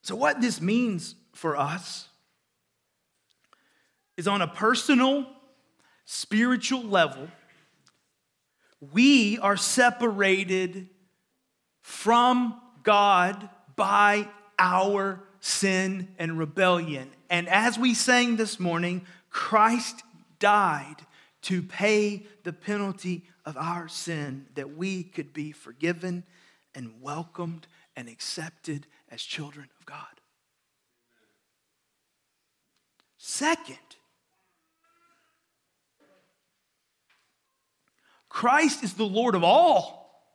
So, 0.04 0.16
what 0.16 0.42
this 0.42 0.60
means 0.60 1.16
for 1.34 1.56
us 1.56 2.08
is 4.18 4.28
on 4.28 4.42
a 4.42 4.48
personal, 4.48 5.26
spiritual 6.06 6.84
level, 6.84 7.28
we 8.94 9.38
are 9.40 9.58
separated 9.58 10.90
from 11.82 12.60
God 12.84 13.50
by 13.76 14.28
our 14.58 15.24
sin 15.40 16.10
and 16.20 16.38
rebellion. 16.38 17.10
And 17.30 17.48
as 17.50 17.80
we 17.80 17.94
sang 17.94 18.36
this 18.36 18.60
morning, 18.60 19.06
Christ 19.30 20.04
died 20.40 20.98
to 21.44 21.64
pay 21.64 22.26
the 22.44 22.54
penalty 22.54 23.24
of 23.46 23.58
our 23.58 23.88
sin 23.88 24.46
that 24.56 24.76
we 24.76 25.04
could 25.04 25.34
be 25.34 25.52
forgiven 25.52 26.24
and 26.76 27.02
welcomed 27.02 27.68
and 27.96 28.08
accepted 28.08 28.88
as 29.10 29.22
children 29.22 29.68
of 29.80 29.86
God. 29.86 30.21
Second, 33.24 33.78
Christ 38.30 38.84
is 38.84 38.96
the 38.96 39.06
Lord 39.06 39.36
of 39.36 39.44
all. 39.44 40.26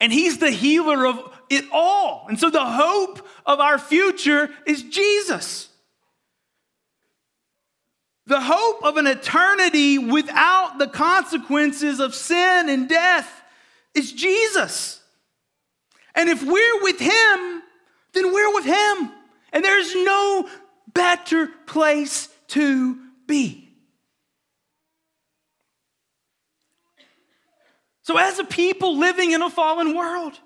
And 0.00 0.12
he's 0.12 0.38
the 0.38 0.52
healer 0.52 1.04
of 1.04 1.18
it 1.50 1.64
all. 1.72 2.26
And 2.28 2.38
so 2.38 2.50
the 2.50 2.64
hope 2.64 3.26
of 3.44 3.58
our 3.58 3.78
future 3.78 4.48
is 4.64 4.84
Jesus. 4.84 5.70
The 8.26 8.40
hope 8.40 8.84
of 8.84 8.96
an 8.96 9.08
eternity 9.08 9.98
without 9.98 10.78
the 10.78 10.86
consequences 10.86 11.98
of 11.98 12.14
sin 12.14 12.68
and 12.68 12.88
death 12.88 13.42
is 13.92 14.12
Jesus. 14.12 15.02
And 16.14 16.28
if 16.28 16.44
we're 16.44 16.82
with 16.84 17.00
him, 17.00 17.62
then 18.12 18.32
we're 18.32 18.54
with 18.54 18.66
him. 18.66 19.10
And 19.52 19.64
there's 19.64 19.94
no 19.94 20.48
better 20.94 21.48
place 21.66 22.28
to 22.48 22.98
be. 23.26 23.68
So, 28.02 28.18
as 28.18 28.38
a 28.38 28.44
people 28.44 28.98
living 28.98 29.32
in 29.32 29.42
a 29.42 29.50
fallen 29.50 29.94
world, 29.96 30.38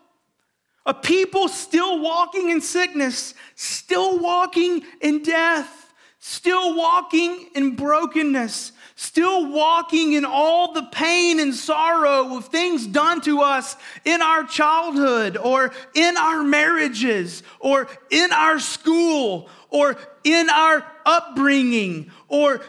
a 0.85 0.95
people 0.95 1.49
still 1.49 2.01
walking 2.01 2.51
in 2.51 2.61
sickness, 2.61 3.35
still 3.55 4.19
walking 4.19 4.83
in 5.01 5.23
death, 5.23 5.86
still 6.29 6.75
walking 6.77 7.47
in 7.55 7.77
brokenness, 7.77 8.73
still 8.97 9.49
walking 9.53 10.15
in 10.15 10.25
all 10.25 10.73
the 10.73 10.83
pain 10.91 11.39
and 11.39 11.55
sorrow 11.55 12.37
of 12.37 12.47
things 12.47 12.85
done 12.85 13.21
to 13.21 13.43
us 13.43 13.77
in 14.05 14.21
our 14.21 14.43
childhood 14.43 15.37
or 15.37 15.73
in 15.95 16.17
our 16.17 16.43
marriages 16.43 17.45
or 17.61 17.87
in 18.11 18.33
our 18.33 18.59
school 18.59 19.49
or 19.71 19.97
in 20.25 20.51
our 20.51 20.85
upbringing 21.05 22.11
or 22.27 22.61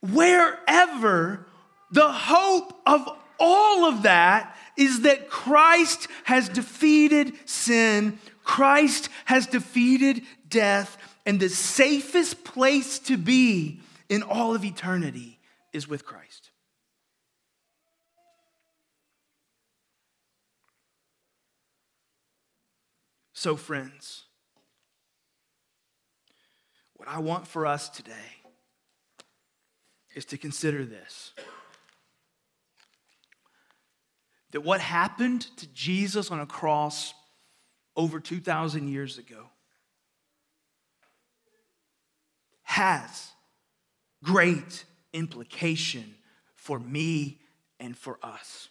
wherever, 0.00 1.44
the 1.90 2.12
hope 2.12 2.80
of 2.86 3.08
all 3.40 3.86
of 3.86 4.04
that 4.04 4.56
is 4.76 5.00
that 5.00 5.28
Christ 5.28 6.06
has 6.22 6.48
defeated 6.48 7.32
sin, 7.44 8.20
Christ 8.44 9.08
has 9.24 9.48
defeated 9.48 10.22
death, 10.48 10.96
and 11.28 11.38
the 11.38 11.50
safest 11.50 12.42
place 12.42 12.98
to 12.98 13.18
be 13.18 13.82
in 14.08 14.22
all 14.22 14.54
of 14.54 14.64
eternity 14.64 15.38
is 15.74 15.86
with 15.86 16.06
Christ. 16.06 16.48
So, 23.34 23.56
friends, 23.56 24.24
what 26.96 27.10
I 27.10 27.18
want 27.18 27.46
for 27.46 27.66
us 27.66 27.90
today 27.90 28.14
is 30.14 30.24
to 30.24 30.38
consider 30.38 30.86
this 30.86 31.34
that 34.52 34.62
what 34.62 34.80
happened 34.80 35.42
to 35.58 35.66
Jesus 35.74 36.30
on 36.30 36.40
a 36.40 36.46
cross 36.46 37.12
over 37.96 38.18
2,000 38.18 38.88
years 38.88 39.18
ago 39.18 39.50
has 42.68 43.28
great 44.22 44.84
implication 45.14 46.14
for 46.54 46.78
me 46.78 47.40
and 47.80 47.96
for 47.96 48.18
us. 48.22 48.68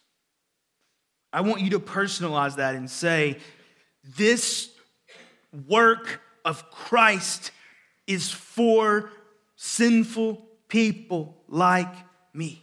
I 1.32 1.40
want 1.40 1.62
you 1.62 1.70
to 1.70 1.80
personalize 1.80 2.56
that 2.56 2.76
and 2.76 2.88
say, 2.88 3.38
this 4.16 4.70
work 5.66 6.20
of 6.44 6.70
Christ 6.70 7.50
is 8.06 8.30
for 8.30 9.10
sinful 9.56 10.46
people 10.68 11.42
like 11.48 11.92
me. 12.32 12.62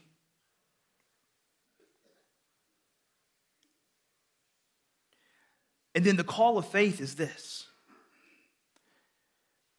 And 5.94 6.06
then 6.06 6.16
the 6.16 6.24
call 6.24 6.58
of 6.58 6.66
faith 6.66 7.02
is 7.02 7.16
this 7.16 7.68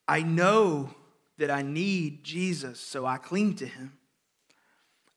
I 0.07 0.21
know 0.21 0.95
that 1.39 1.51
I 1.51 1.63
need 1.63 2.25
Jesus, 2.25 2.81
so 2.81 3.05
I 3.07 3.19
cling 3.19 3.57
to 3.57 3.67
him. 3.67 3.93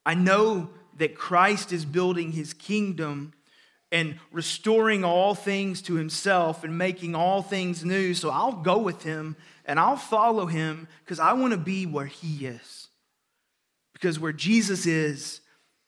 I 0.05 0.15
know 0.15 0.69
that 0.97 1.15
Christ 1.15 1.71
is 1.71 1.86
building 1.86 2.32
his 2.32 2.53
kingdom 2.53 3.34
and 3.91 4.19
restoring 4.32 5.03
all 5.03 5.34
things 5.34 5.82
to 5.84 5.95
himself 5.95 6.63
and 6.63 6.77
making 6.77 7.15
all 7.15 7.41
things 7.41 7.84
new. 7.84 8.13
So 8.13 8.29
I'll 8.29 8.51
go 8.51 8.77
with 8.77 9.03
him 9.03 9.36
and 9.65 9.79
I'll 9.79 9.97
follow 9.97 10.45
him 10.45 10.88
because 11.03 11.19
I 11.19 11.34
want 11.34 11.51
to 11.53 11.58
be 11.58 11.86
where 11.86 12.05
he 12.05 12.45
is. 12.45 12.88
Because 13.93 14.19
where 14.19 14.34
Jesus 14.34 14.86
is, 14.86 15.41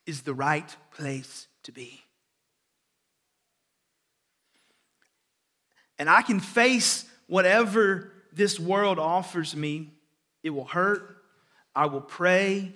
is 0.05 0.23
the 0.23 0.33
right 0.33 0.75
place 0.95 1.47
to 1.63 1.71
be. 1.71 2.01
And 5.99 6.09
I 6.09 6.23
can 6.23 6.39
face 6.39 7.05
whatever 7.27 8.11
this 8.33 8.59
world 8.59 8.97
offers 8.97 9.55
me. 9.55 9.91
It 10.43 10.51
will 10.51 10.65
hurt. 10.65 11.17
I 11.75 11.85
will 11.85 12.01
pray. 12.01 12.73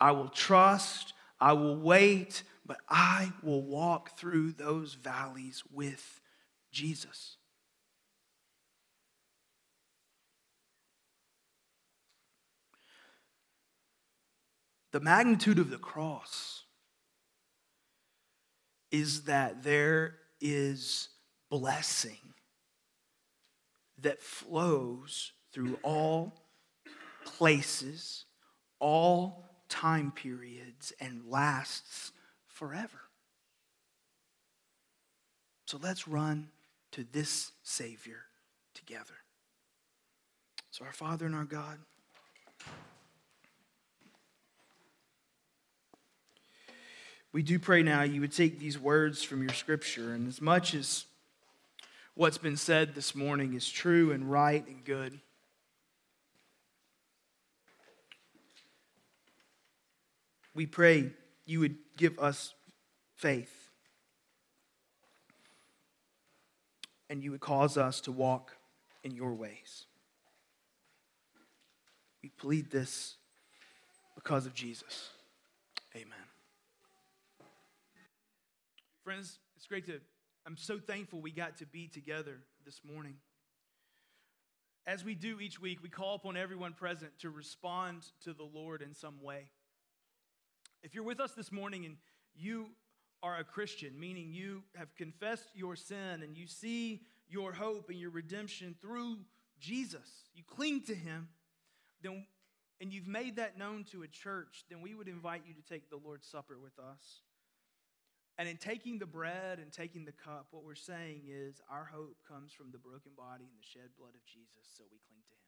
I 0.00 0.12
will 0.12 0.28
trust. 0.28 1.12
I 1.40 1.52
will 1.52 1.76
wait. 1.76 2.42
But 2.64 2.78
I 2.88 3.32
will 3.42 3.62
walk 3.62 4.16
through 4.18 4.52
those 4.52 4.94
valleys 4.94 5.62
with 5.72 6.20
Jesus. 6.72 7.36
The 14.92 15.00
magnitude 15.00 15.58
of 15.58 15.70
the 15.70 15.78
cross 15.78 16.64
is 18.90 19.24
that 19.24 19.62
there 19.62 20.16
is 20.40 21.08
blessing 21.48 22.18
that 23.98 24.20
flows 24.20 25.32
through 25.52 25.78
all 25.82 26.39
places, 27.24 28.24
all 28.78 29.44
time 29.68 30.12
periods, 30.12 30.92
and 31.00 31.22
lasts 31.26 32.12
forever. 32.46 33.00
So 35.66 35.78
let's 35.80 36.08
run 36.08 36.48
to 36.92 37.04
this 37.12 37.52
Savior 37.62 38.22
together. 38.74 39.14
So, 40.72 40.84
our 40.84 40.92
Father 40.92 41.26
and 41.26 41.34
our 41.34 41.44
God, 41.44 41.78
we 47.32 47.42
do 47.42 47.58
pray 47.58 47.82
now 47.82 48.02
you 48.02 48.20
would 48.20 48.32
take 48.32 48.58
these 48.58 48.78
words 48.78 49.22
from 49.22 49.42
your 49.42 49.52
scripture, 49.52 50.12
and 50.12 50.28
as 50.28 50.40
much 50.40 50.74
as 50.74 51.06
what's 52.14 52.38
been 52.38 52.56
said 52.56 52.94
this 52.94 53.14
morning 53.14 53.54
is 53.54 53.68
true 53.68 54.12
and 54.12 54.30
right 54.30 54.66
and 54.66 54.84
good. 54.84 55.20
We 60.60 60.66
pray 60.66 61.10
you 61.46 61.60
would 61.60 61.76
give 61.96 62.18
us 62.18 62.52
faith 63.14 63.70
and 67.08 67.24
you 67.24 67.30
would 67.30 67.40
cause 67.40 67.78
us 67.78 68.02
to 68.02 68.12
walk 68.12 68.58
in 69.02 69.16
your 69.16 69.32
ways. 69.32 69.86
We 72.22 72.28
plead 72.28 72.70
this 72.70 73.16
because 74.14 74.44
of 74.44 74.52
Jesus. 74.52 75.08
Amen. 75.96 76.26
Friends, 79.02 79.38
it's 79.56 79.66
great 79.66 79.86
to 79.86 79.98
I'm 80.44 80.58
so 80.58 80.78
thankful 80.78 81.22
we 81.22 81.30
got 81.30 81.56
to 81.60 81.64
be 81.64 81.88
together 81.88 82.36
this 82.66 82.82
morning. 82.84 83.14
As 84.86 85.06
we 85.06 85.14
do 85.14 85.40
each 85.40 85.58
week, 85.58 85.82
we 85.82 85.88
call 85.88 86.16
upon 86.16 86.36
everyone 86.36 86.74
present 86.74 87.12
to 87.20 87.30
respond 87.30 88.02
to 88.24 88.34
the 88.34 88.44
Lord 88.44 88.82
in 88.82 88.92
some 88.92 89.22
way. 89.22 89.48
If 90.82 90.94
you're 90.94 91.04
with 91.04 91.20
us 91.20 91.32
this 91.32 91.52
morning 91.52 91.84
and 91.84 91.96
you 92.34 92.68
are 93.22 93.38
a 93.38 93.44
Christian, 93.44 93.98
meaning 93.98 94.32
you 94.32 94.62
have 94.76 94.94
confessed 94.96 95.48
your 95.54 95.76
sin 95.76 96.22
and 96.22 96.36
you 96.36 96.46
see 96.46 97.02
your 97.28 97.52
hope 97.52 97.90
and 97.90 97.98
your 97.98 98.10
redemption 98.10 98.74
through 98.80 99.18
Jesus, 99.58 100.24
you 100.34 100.42
cling 100.42 100.82
to 100.84 100.94
him, 100.94 101.28
then 102.02 102.24
and 102.80 102.94
you've 102.94 103.06
made 103.06 103.36
that 103.36 103.58
known 103.58 103.84
to 103.92 104.02
a 104.02 104.08
church, 104.08 104.64
then 104.70 104.80
we 104.80 104.94
would 104.94 105.06
invite 105.06 105.42
you 105.46 105.52
to 105.52 105.60
take 105.60 105.90
the 105.90 106.00
Lord's 106.02 106.26
Supper 106.26 106.56
with 106.58 106.78
us. 106.78 107.20
And 108.38 108.48
in 108.48 108.56
taking 108.56 108.98
the 108.98 109.04
bread 109.04 109.58
and 109.58 109.70
taking 109.70 110.06
the 110.06 110.12
cup, 110.12 110.46
what 110.50 110.64
we're 110.64 110.74
saying 110.74 111.24
is 111.28 111.60
our 111.70 111.84
hope 111.84 112.16
comes 112.26 112.52
from 112.52 112.72
the 112.72 112.78
broken 112.78 113.12
body 113.14 113.44
and 113.44 113.58
the 113.60 113.68
shed 113.68 113.90
blood 113.98 114.14
of 114.14 114.24
Jesus, 114.24 114.64
so 114.78 114.84
we 114.90 114.96
cling 115.06 115.20
to 115.28 115.34
him. 115.34 115.44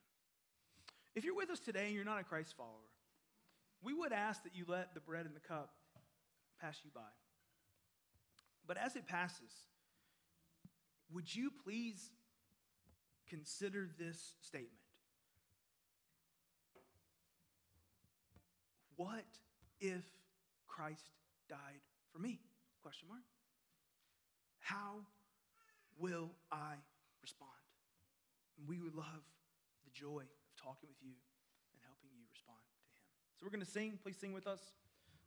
If 1.14 1.24
you're 1.24 1.34
with 1.34 1.48
us 1.48 1.60
today 1.60 1.86
and 1.86 1.94
you're 1.94 2.04
not 2.04 2.20
a 2.20 2.24
Christ 2.24 2.52
follower, 2.54 2.92
we 3.82 3.92
would 3.92 4.12
ask 4.12 4.42
that 4.44 4.54
you 4.54 4.64
let 4.68 4.94
the 4.94 5.00
bread 5.00 5.26
and 5.26 5.34
the 5.34 5.40
cup 5.40 5.70
pass 6.60 6.78
you 6.84 6.90
by. 6.94 7.00
But 8.66 8.76
as 8.76 8.96
it 8.96 9.06
passes, 9.06 9.52
would 11.12 11.34
you 11.34 11.50
please 11.64 12.10
consider 13.28 13.88
this 13.98 14.34
statement? 14.40 14.70
What 18.96 19.24
if 19.80 20.04
Christ 20.68 21.10
died 21.48 21.82
for 22.12 22.18
me? 22.18 22.40
Question 22.82 23.08
mark. 23.08 23.22
How 24.60 25.02
will 25.98 26.30
I 26.52 26.74
respond? 27.20 27.50
And 28.58 28.68
we 28.68 28.78
would 28.78 28.94
love 28.94 29.26
the 29.84 29.90
joy 29.90 30.22
of 30.22 30.40
talking 30.56 30.88
with 30.88 31.02
you 31.02 31.18
and 31.74 31.80
helping 31.82 32.10
you 32.14 32.22
respond 32.30 32.62
to 32.62 32.74
Him. 32.78 33.02
So 33.42 33.46
we're 33.46 33.50
going 33.50 33.66
to 33.66 33.72
sing. 33.72 33.98
Please 34.00 34.16
sing 34.20 34.32
with 34.32 34.46
us. 34.46 34.60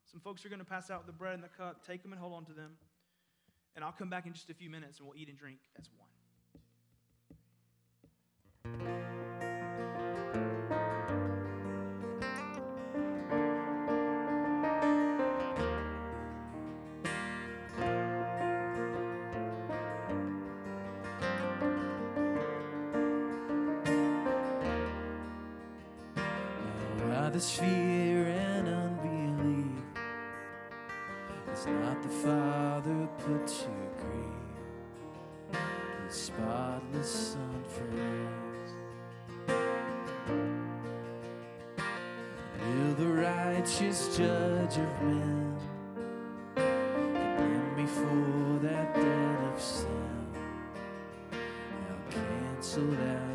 Some 0.09 0.21
folks 0.21 0.45
are 0.45 0.49
going 0.49 0.59
to 0.59 0.65
pass 0.65 0.89
out 0.89 1.05
the 1.05 1.11
bread 1.11 1.33
and 1.33 1.43
the 1.43 1.49
cup. 1.49 1.85
Take 1.85 2.01
them 2.01 2.13
and 2.13 2.21
hold 2.21 2.31
on 2.31 2.45
to 2.45 2.53
them. 2.53 2.77
And 3.75 3.83
I'll 3.83 3.91
come 3.91 4.09
back 4.09 4.25
in 4.25 4.31
just 4.31 4.49
a 4.49 4.53
few 4.53 4.69
minutes 4.69 4.99
and 4.99 5.07
we'll 5.09 5.17
eat 5.17 5.27
and 5.27 5.37
drink 5.37 5.59
as 5.77 5.89
one. 5.97 6.14
Me 47.75 47.85
for 47.85 48.59
that 48.61 48.95
of? 48.95 49.85
Now 51.31 51.97
canceled 52.09 52.99
at 52.99 53.34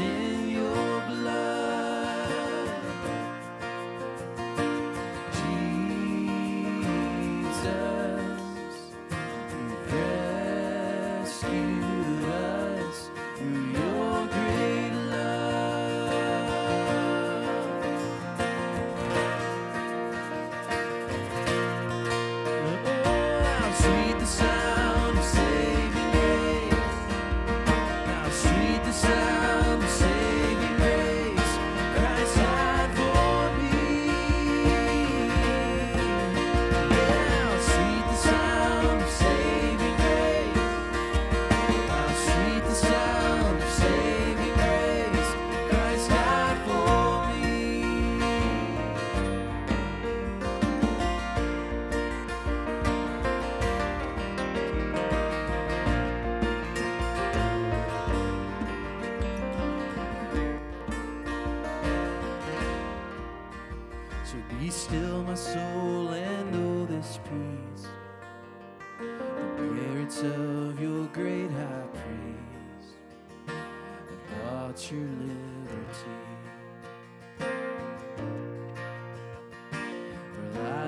is 0.00 0.25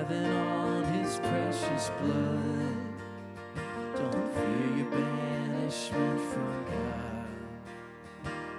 Rely 0.09 0.27
on 0.27 0.83
his 0.85 1.19
precious 1.19 1.91
blood. 2.01 2.77
Don't 3.95 4.33
fear 4.33 4.77
your 4.77 4.89
banishment 4.89 6.19
from 6.33 6.65
God, 6.65 7.27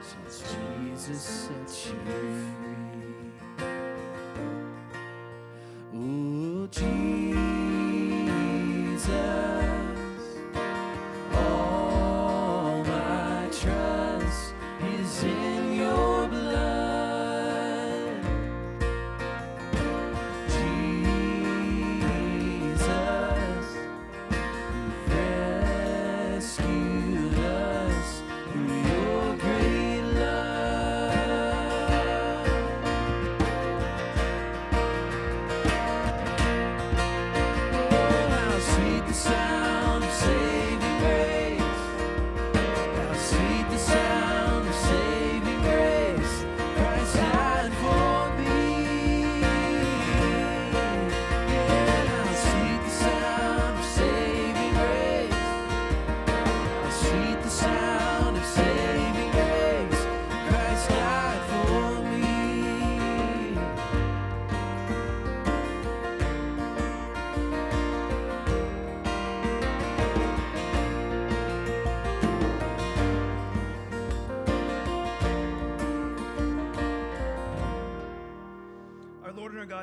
since 0.01 0.55
Jesus 0.55 1.21
sets 1.21 1.87
you 1.87 1.99
free. 2.05 2.70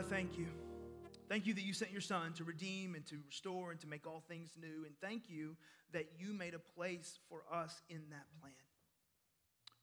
Thank 0.07 0.37
you. 0.37 0.47
Thank 1.27 1.45
you 1.45 1.53
that 1.53 1.63
you 1.67 1.73
sent 1.73 1.91
your 1.91 2.01
Son 2.01 2.31
to 2.39 2.47
redeem 2.47 2.95
and 2.95 3.05
to 3.07 3.19
restore 3.27 3.71
and 3.71 3.79
to 3.81 3.87
make 3.87 4.07
all 4.07 4.23
things 4.27 4.55
new. 4.55 4.87
And 4.87 4.95
thank 5.03 5.27
you 5.27 5.59
that 5.91 6.07
you 6.15 6.31
made 6.31 6.55
a 6.55 6.63
place 6.79 7.19
for 7.27 7.43
us 7.51 7.83
in 7.89 8.07
that 8.15 8.23
plan. 8.39 8.55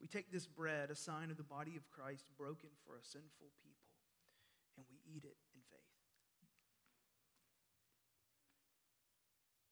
We 0.00 0.08
take 0.08 0.32
this 0.32 0.46
bread, 0.48 0.90
a 0.90 0.96
sign 0.96 1.30
of 1.30 1.36
the 1.36 1.44
body 1.44 1.76
of 1.76 1.84
Christ, 1.92 2.24
broken 2.40 2.72
for 2.84 2.96
a 2.96 3.04
sinful 3.04 3.52
people, 3.60 3.92
and 4.76 4.84
we 4.88 4.96
eat 5.04 5.24
it 5.24 5.36
in 5.52 5.60
faith. 5.68 5.92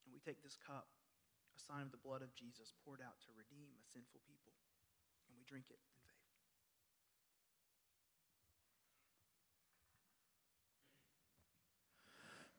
And 0.05 0.13
we 0.13 0.21
take 0.21 0.45
this 0.45 0.61
cup, 0.61 0.89
a 1.57 1.61
sign 1.61 1.81
of 1.81 1.93
the 1.93 2.01
blood 2.01 2.21
of 2.21 2.37
Jesus 2.37 2.77
poured 2.85 3.01
out 3.01 3.17
to 3.25 3.33
redeem 3.33 3.73
a 3.81 3.85
sinful 3.89 4.21
people, 4.29 4.53
and 5.29 5.37
we 5.37 5.45
drink 5.49 5.73
it 5.73 5.81
in 5.81 5.97
faith. 6.05 6.13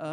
Amen. 0.00 0.12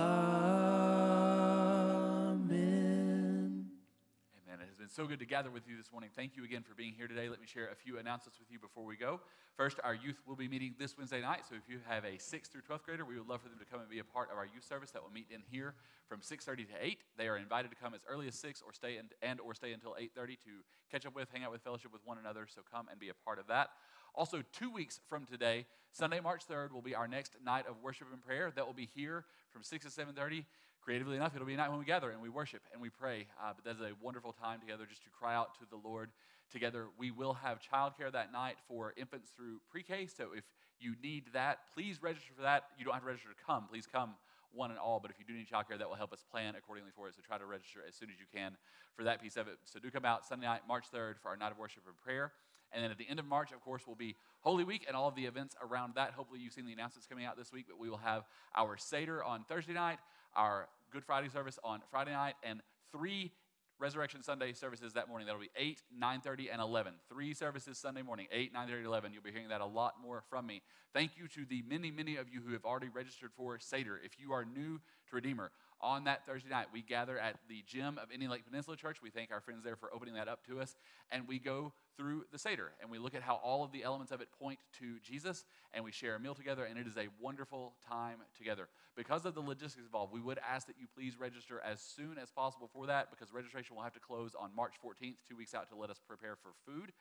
Amen. 4.33 4.59
It 4.59 4.67
has 4.67 4.77
been 4.79 4.89
so 4.89 5.05
good 5.05 5.19
to 5.19 5.27
gather 5.27 5.51
with 5.51 5.67
you 5.67 5.77
this 5.77 5.91
morning. 5.91 6.09
Thank 6.15 6.36
you 6.36 6.43
again 6.43 6.63
for 6.63 6.73
being 6.73 6.93
here 6.93 7.07
today. 7.07 7.29
Let 7.29 7.39
me 7.39 7.45
share 7.45 7.67
a 7.67 7.75
few 7.75 7.99
announcements 7.99 8.39
with 8.39 8.49
you 8.49 8.57
before 8.57 8.83
we 8.83 8.95
go. 8.95 9.21
First, 9.55 9.79
our 9.83 9.93
youth 9.93 10.19
will 10.25 10.36
be 10.36 10.47
meeting 10.47 10.73
this 10.79 10.97
Wednesday 10.97 11.21
night. 11.21 11.41
So 11.47 11.53
if 11.55 11.69
you 11.69 11.81
have 11.88 12.03
a 12.03 12.17
6th 12.17 12.47
through 12.51 12.63
12th 12.67 12.81
grader, 12.83 13.05
we 13.05 13.19
would 13.19 13.27
love 13.27 13.41
for 13.41 13.49
them 13.49 13.59
to 13.59 13.65
come 13.65 13.79
and 13.79 13.88
be 13.88 13.99
a 13.99 14.03
part 14.03 14.31
of 14.31 14.39
our 14.39 14.45
youth 14.45 14.65
service 14.67 14.89
that 14.89 15.03
will 15.03 15.11
meet 15.11 15.27
in 15.29 15.43
here 15.51 15.75
from 16.09 16.21
6:30 16.21 16.65
to 16.65 16.73
8. 16.81 17.03
They 17.15 17.27
are 17.27 17.38
invited 17.38 17.69
to 17.69 17.77
come 17.77 17.93
as 17.93 18.03
early 18.09 18.27
as 18.27 18.33
6 18.39 18.63
or 18.65 18.73
stay 18.73 18.97
in, 18.97 19.11
and 19.21 19.39
or 19.39 19.53
stay 19.53 19.71
until 19.71 19.95
8:30 19.99 20.36
to 20.45 20.63
catch 20.89 21.05
up 21.05 21.13
with, 21.13 21.29
hang 21.31 21.43
out 21.43 21.51
with, 21.51 21.61
fellowship 21.61 21.93
with 21.93 22.03
one 22.05 22.17
another. 22.17 22.47
So 22.47 22.63
come 22.63 22.88
and 22.89 22.99
be 22.99 23.09
a 23.09 23.13
part 23.13 23.38
of 23.38 23.45
that. 23.47 23.69
Also, 24.16 24.41
two 24.53 24.70
weeks 24.70 24.99
from 25.09 25.26
today, 25.26 25.66
Sunday, 25.91 26.20
March 26.20 26.43
3rd, 26.49 26.72
will 26.72 26.82
be 26.82 26.95
our 26.95 27.07
next 27.07 27.36
night 27.43 27.66
of 27.68 27.76
worship 27.84 28.07
and 28.11 28.24
prayer. 28.24 28.51
That 28.55 28.66
will 28.66 28.74
be 28.74 28.89
here 28.95 29.26
from 29.51 29.63
6 29.63 29.86
to 29.86 29.91
7:30 29.91 30.45
creatively 30.86 31.16
enough, 31.16 31.34
it'll 31.34 31.47
be 31.47 31.55
a 31.55 31.57
night 31.57 31.70
when 31.70 31.80
we 31.80 31.86
gather 31.86 32.11
and 32.11 32.22
we 32.22 32.30
worship 32.30 32.61
and 32.72 32.80
we 32.80 32.89
pray. 32.89 33.26
Uh, 33.41 33.51
but 33.55 33.66
that's 33.66 33.82
a 33.82 33.91
wonderful 33.99 34.32
time 34.32 34.59
together 34.59 34.86
just 34.88 35.03
to 35.03 35.09
cry 35.09 35.34
out 35.34 35.55
to 35.55 35.66
the 35.72 35.78
Lord 35.84 36.11
together. 36.51 36.86
We 36.97 37.09
will 37.09 37.34
have 37.34 37.59
childcare 37.59 38.11
that 38.11 38.32
night 38.32 38.57
for 38.68 38.93
infants 38.95 39.32
through 39.36 39.61
pre 39.72 39.82
K. 39.82 40.05
So 40.05 40.30
if 40.38 40.43
you 40.80 40.93
need 41.01 41.24
that, 41.34 41.59
please 41.74 42.03
register 42.03 42.32
for 42.36 42.43
that. 42.43 42.66
You 42.78 42.86
don't 42.86 42.93
have 42.93 43.01
to 43.01 43.07
register 43.07 43.30
to 43.30 43.43
come. 43.43 43.66
Please 43.68 43.88
come 43.91 44.13
one 44.53 44.70
and 44.70 44.80
all. 44.80 44.99
But 44.99 45.09
if 45.09 45.18
you 45.18 45.26
do 45.26 45.34
need 45.34 45.47
childcare, 45.49 45.80
that 45.80 45.89
will 45.89 45.97
help 45.97 46.13
us 46.13 46.24
plan 46.30 46.53
accordingly 46.55 46.91
for 46.95 47.07
it. 47.07 47.16
So 47.16 47.22
try 47.26 47.39
to 47.39 47.45
register 47.47 47.80
as 47.88 47.95
soon 47.95 48.09
as 48.11 48.20
you 48.20 48.28
can 48.32 48.55
for 48.95 49.03
that 49.03 49.24
piece 49.24 49.38
of 49.38 49.47
it. 49.47 49.57
So 49.66 49.80
do 49.80 49.89
come 49.89 50.05
out 50.05 50.24
Sunday 50.24 50.45
night, 50.45 50.61
March 50.68 50.86
3rd, 50.93 51.16
for 51.20 51.30
our 51.30 51.36
night 51.36 51.51
of 51.51 51.57
worship 51.57 51.84
and 51.88 51.97
prayer. 51.97 52.32
And 52.72 52.84
then 52.84 52.91
at 52.91 52.97
the 52.97 53.07
end 53.09 53.20
of 53.20 53.26
March, 53.26 53.51
of 53.51 53.61
course, 53.61 53.88
will 53.88 53.95
be 53.95 54.16
Holy 54.41 54.63
Week 54.63 54.86
and 54.88 54.95
all 54.95 55.07
of 55.07 55.16
the 55.16 55.26
events 55.26 55.55
around 55.61 55.95
that. 55.95 56.11
Hopefully, 56.11 56.39
you've 56.39 56.53
seen 56.53 56.66
the 56.66 56.74
announcements 56.74 57.07
coming 57.07 57.26
out 57.26 57.38
this 57.38 57.51
week, 57.51 57.66
but 57.68 57.80
we 57.80 57.89
will 57.89 57.97
have 57.97 58.24
our 58.55 58.78
Seder 58.78 59.24
on 59.24 59.43
Thursday 59.45 59.74
night, 59.74 59.99
our 60.36 60.68
Good 60.91 61.05
Friday 61.05 61.30
service 61.30 61.59
on 61.63 61.82
Friday 61.91 62.11
night, 62.11 62.36
and 62.43 62.61
three 62.91 63.32
Resurrection 63.78 64.24
Sunday 64.24 64.53
services 64.53 64.93
that 64.93 65.09
morning. 65.09 65.28
That'll 65.28 65.41
be 65.41 65.49
8, 65.55 65.82
9.30, 66.01 66.47
and 66.51 66.61
11. 66.61 66.93
Three 67.09 67.34
services 67.34 67.78
Sunday 67.78 68.01
morning, 68.01 68.28
8, 68.32 68.53
9.30, 68.53 68.86
11. 68.86 69.13
You'll 69.13 69.24
be 69.24 69.32
hearing 69.32 69.49
that 69.49 69.59
a 69.59 69.66
lot 69.66 69.95
more 70.01 70.24
from 70.30 70.47
me. 70.47 70.61
Thank 70.93 71.18
you 71.18 71.28
to 71.30 71.45
the 71.45 71.61
many, 71.68 71.91
many 71.91 72.16
of 72.16 72.30
you 72.30 72.41
who 72.41 72.53
have 72.53 72.63
already 72.63 72.88
registered 72.88 73.32
for 73.36 73.59
Seder. 73.59 73.99
If 74.03 74.18
you 74.18 74.32
are 74.32 74.45
new 74.45 74.80
to 75.09 75.16
Redeemer, 75.16 75.51
on 75.82 76.05
that 76.05 76.26
Thursday 76.26 76.49
night, 76.49 76.67
we 76.73 76.82
gather 76.82 77.17
at 77.17 77.36
the 77.49 77.63
gym 77.67 77.99
of 78.01 78.11
Indian 78.11 78.32
Lake 78.32 78.45
Peninsula 78.45 78.78
Church. 78.78 79.01
We 79.01 79.09
thank 79.09 79.32
our 79.32 79.41
friends 79.41 79.63
there 79.63 79.76
for 79.76 79.93
opening 79.93 80.15
that 80.15 80.28
up 80.28 80.45
to 80.47 80.59
us. 80.59 80.76
And 81.11 81.28
we 81.28 81.39
go 81.39 81.73
through 81.97 82.26
the 82.32 82.39
Seder 82.39 82.71
and 82.82 82.89
we 82.89 82.97
look 82.97 83.15
at 83.15 83.21
how 83.21 83.36
all 83.36 83.63
of 83.63 83.71
the 83.71 83.84
elements 83.84 84.11
of 84.11 84.21
it 84.21 84.30
point 84.39 84.59
to 84.80 84.99
Jesus 85.03 85.45
and 85.73 85.84
we 85.84 85.91
share 85.91 86.15
a 86.15 86.19
meal 86.19 86.36
together. 86.36 86.65
And 86.65 86.78
it 86.78 86.88
is 86.88 86.97
a 86.97 87.07
wonderful 87.19 87.73
time 87.88 88.17
together. 88.38 88.67
Because 88.95 89.26
of 89.26 89.36
the 89.36 89.41
logistics 89.41 89.86
involved, 89.86 90.13
we 90.13 90.21
would 90.21 90.39
ask 90.49 90.67
that 90.67 90.76
you 90.80 90.88
please 90.93 91.19
register 91.19 91.61
as 91.65 91.82
soon 91.82 92.17
as 92.21 92.32
possible 92.32 92.69
for 92.71 92.88
that 92.88 93.09
because 93.11 93.34
registration 93.34 93.76
will 93.76 93.84
have 93.84 93.93
to 93.93 93.99
close 93.99 94.36
on 94.39 94.55
March 94.55 94.73
14th, 94.84 95.17
two 95.28 95.36
weeks 95.36 95.53
out, 95.53 95.69
to 95.69 95.76
let 95.76 95.89
us 95.89 95.99
prepare 96.07 96.36
for 96.36 96.51
food. 96.65 96.91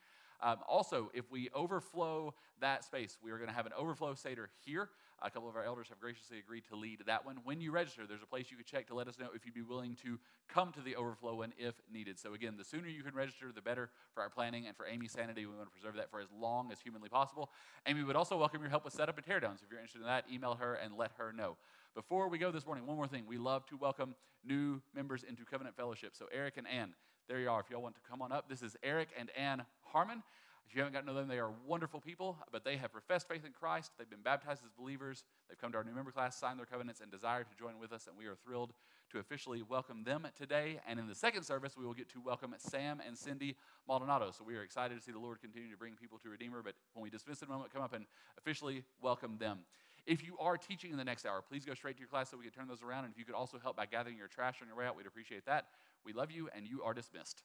Um, 0.41 0.57
also, 0.67 1.11
if 1.13 1.31
we 1.31 1.49
overflow 1.53 2.33
that 2.59 2.83
space, 2.83 3.17
we 3.23 3.31
are 3.31 3.37
going 3.37 3.49
to 3.49 3.55
have 3.55 3.65
an 3.65 3.73
overflow 3.77 4.13
Seder 4.15 4.49
here. 4.65 4.89
A 5.21 5.31
couple 5.31 5.47
of 5.47 5.55
our 5.55 5.63
elders 5.63 5.87
have 5.89 5.99
graciously 5.99 6.39
agreed 6.39 6.65
to 6.69 6.75
lead 6.75 7.01
that 7.07 7.25
one. 7.25 7.37
When 7.43 7.61
you 7.61 7.71
register, 7.71 8.05
there's 8.07 8.21
a 8.21 8.27
place 8.27 8.47
you 8.51 8.57
can 8.57 8.65
check 8.65 8.87
to 8.87 8.95
let 8.95 9.07
us 9.07 9.17
know 9.17 9.29
if 9.33 9.45
you'd 9.45 9.55
be 9.55 9.61
willing 9.61 9.95
to 10.03 10.19
come 10.49 10.73
to 10.73 10.81
the 10.81 10.95
overflow 10.95 11.35
one 11.35 11.53
if 11.57 11.75
needed. 11.91 12.19
So, 12.19 12.33
again, 12.33 12.55
the 12.57 12.65
sooner 12.65 12.87
you 12.87 13.01
can 13.01 13.15
register, 13.15 13.51
the 13.53 13.61
better 13.61 13.89
for 14.13 14.21
our 14.21 14.29
planning 14.29 14.67
and 14.67 14.75
for 14.75 14.85
Amy's 14.85 15.13
sanity. 15.13 15.45
We 15.45 15.55
want 15.55 15.67
to 15.67 15.71
preserve 15.71 15.95
that 15.95 16.11
for 16.11 16.19
as 16.19 16.27
long 16.37 16.71
as 16.71 16.81
humanly 16.81 17.07
possible. 17.07 17.49
Amy 17.87 18.03
would 18.03 18.17
also 18.17 18.37
welcome 18.37 18.61
your 18.61 18.69
help 18.69 18.83
with 18.83 18.93
setup 18.93 19.17
and 19.17 19.25
teardowns. 19.25 19.63
If 19.63 19.71
you're 19.71 19.79
interested 19.79 20.01
in 20.01 20.07
that, 20.07 20.25
email 20.31 20.55
her 20.55 20.75
and 20.75 20.97
let 20.97 21.11
her 21.17 21.31
know. 21.31 21.55
Before 21.95 22.27
we 22.27 22.37
go 22.37 22.51
this 22.51 22.65
morning, 22.65 22.85
one 22.85 22.97
more 22.97 23.07
thing. 23.07 23.23
We 23.25 23.37
love 23.37 23.65
to 23.67 23.77
welcome 23.77 24.15
new 24.43 24.81
members 24.93 25.23
into 25.23 25.45
Covenant 25.45 25.77
Fellowship. 25.77 26.11
So, 26.13 26.25
Eric 26.31 26.57
and 26.57 26.67
Ann, 26.67 26.93
there 27.29 27.39
you 27.39 27.49
are. 27.49 27.61
If 27.61 27.69
y'all 27.69 27.81
want 27.81 27.95
to 27.95 28.01
come 28.07 28.21
on 28.21 28.33
up, 28.33 28.49
this 28.49 28.61
is 28.61 28.75
Eric 28.83 29.09
and 29.17 29.29
Ann 29.37 29.63
Harmon. 29.81 30.21
If 30.67 30.73
you 30.73 30.81
haven't 30.81 30.93
gotten 30.93 31.07
to 31.07 31.13
know 31.13 31.19
them, 31.19 31.29
they 31.29 31.39
are 31.39 31.51
wonderful 31.65 32.01
people, 32.01 32.37
but 32.51 32.65
they 32.65 32.75
have 32.77 32.91
professed 32.91 33.27
faith 33.27 33.45
in 33.45 33.51
Christ. 33.51 33.91
They've 33.97 34.09
been 34.09 34.23
baptized 34.23 34.63
as 34.65 34.71
believers. 34.71 35.23
They've 35.47 35.57
come 35.57 35.71
to 35.71 35.77
our 35.77 35.83
new 35.83 35.93
member 35.93 36.11
class, 36.11 36.37
signed 36.37 36.59
their 36.59 36.65
covenants, 36.65 37.01
and 37.01 37.11
desire 37.11 37.43
to 37.43 37.55
join 37.57 37.79
with 37.79 37.93
us, 37.93 38.07
and 38.07 38.17
we 38.17 38.25
are 38.25 38.35
thrilled 38.35 38.73
to 39.11 39.19
officially 39.19 39.61
welcome 39.61 40.03
them 40.03 40.27
today. 40.35 40.79
And 40.87 40.99
in 40.99 41.07
the 41.07 41.15
second 41.15 41.43
service, 41.43 41.77
we 41.77 41.85
will 41.85 41.93
get 41.93 42.09
to 42.09 42.19
welcome 42.19 42.53
Sam 42.57 42.99
and 43.05 43.15
Cindy 43.17 43.55
Maldonado. 43.87 44.31
So 44.31 44.43
we 44.43 44.55
are 44.55 44.63
excited 44.63 44.97
to 44.97 45.03
see 45.03 45.11
the 45.11 45.19
Lord 45.19 45.39
continue 45.39 45.71
to 45.71 45.77
bring 45.77 45.93
people 45.93 46.17
to 46.19 46.29
Redeemer, 46.29 46.61
but 46.63 46.73
when 46.93 47.03
we 47.03 47.09
dismiss 47.09 47.41
in 47.41 47.47
a 47.47 47.51
moment, 47.51 47.71
come 47.71 47.83
up 47.83 47.93
and 47.93 48.05
officially 48.37 48.83
welcome 49.01 49.37
them. 49.37 49.59
If 50.07 50.23
you 50.25 50.35
are 50.39 50.57
teaching 50.57 50.91
in 50.91 50.97
the 50.97 51.03
next 51.03 51.25
hour, 51.25 51.41
please 51.47 51.63
go 51.63 51.73
straight 51.73 51.95
to 51.95 51.99
your 51.99 52.09
class 52.09 52.29
so 52.31 52.37
we 52.37 52.43
can 52.43 52.53
turn 52.53 52.67
those 52.67 52.83
around. 52.83 53.05
And 53.05 53.13
if 53.13 53.19
you 53.19 53.25
could 53.25 53.35
also 53.35 53.59
help 53.59 53.77
by 53.77 53.85
gathering 53.85 54.17
your 54.17 54.27
trash 54.27 54.57
on 54.61 54.67
your 54.67 54.77
way 54.77 54.85
out, 54.85 54.97
we'd 54.97 55.07
appreciate 55.07 55.45
that. 55.45 55.67
We 56.03 56.13
love 56.13 56.31
you, 56.31 56.49
and 56.55 56.67
you 56.67 56.83
are 56.83 56.93
dismissed. 56.93 57.43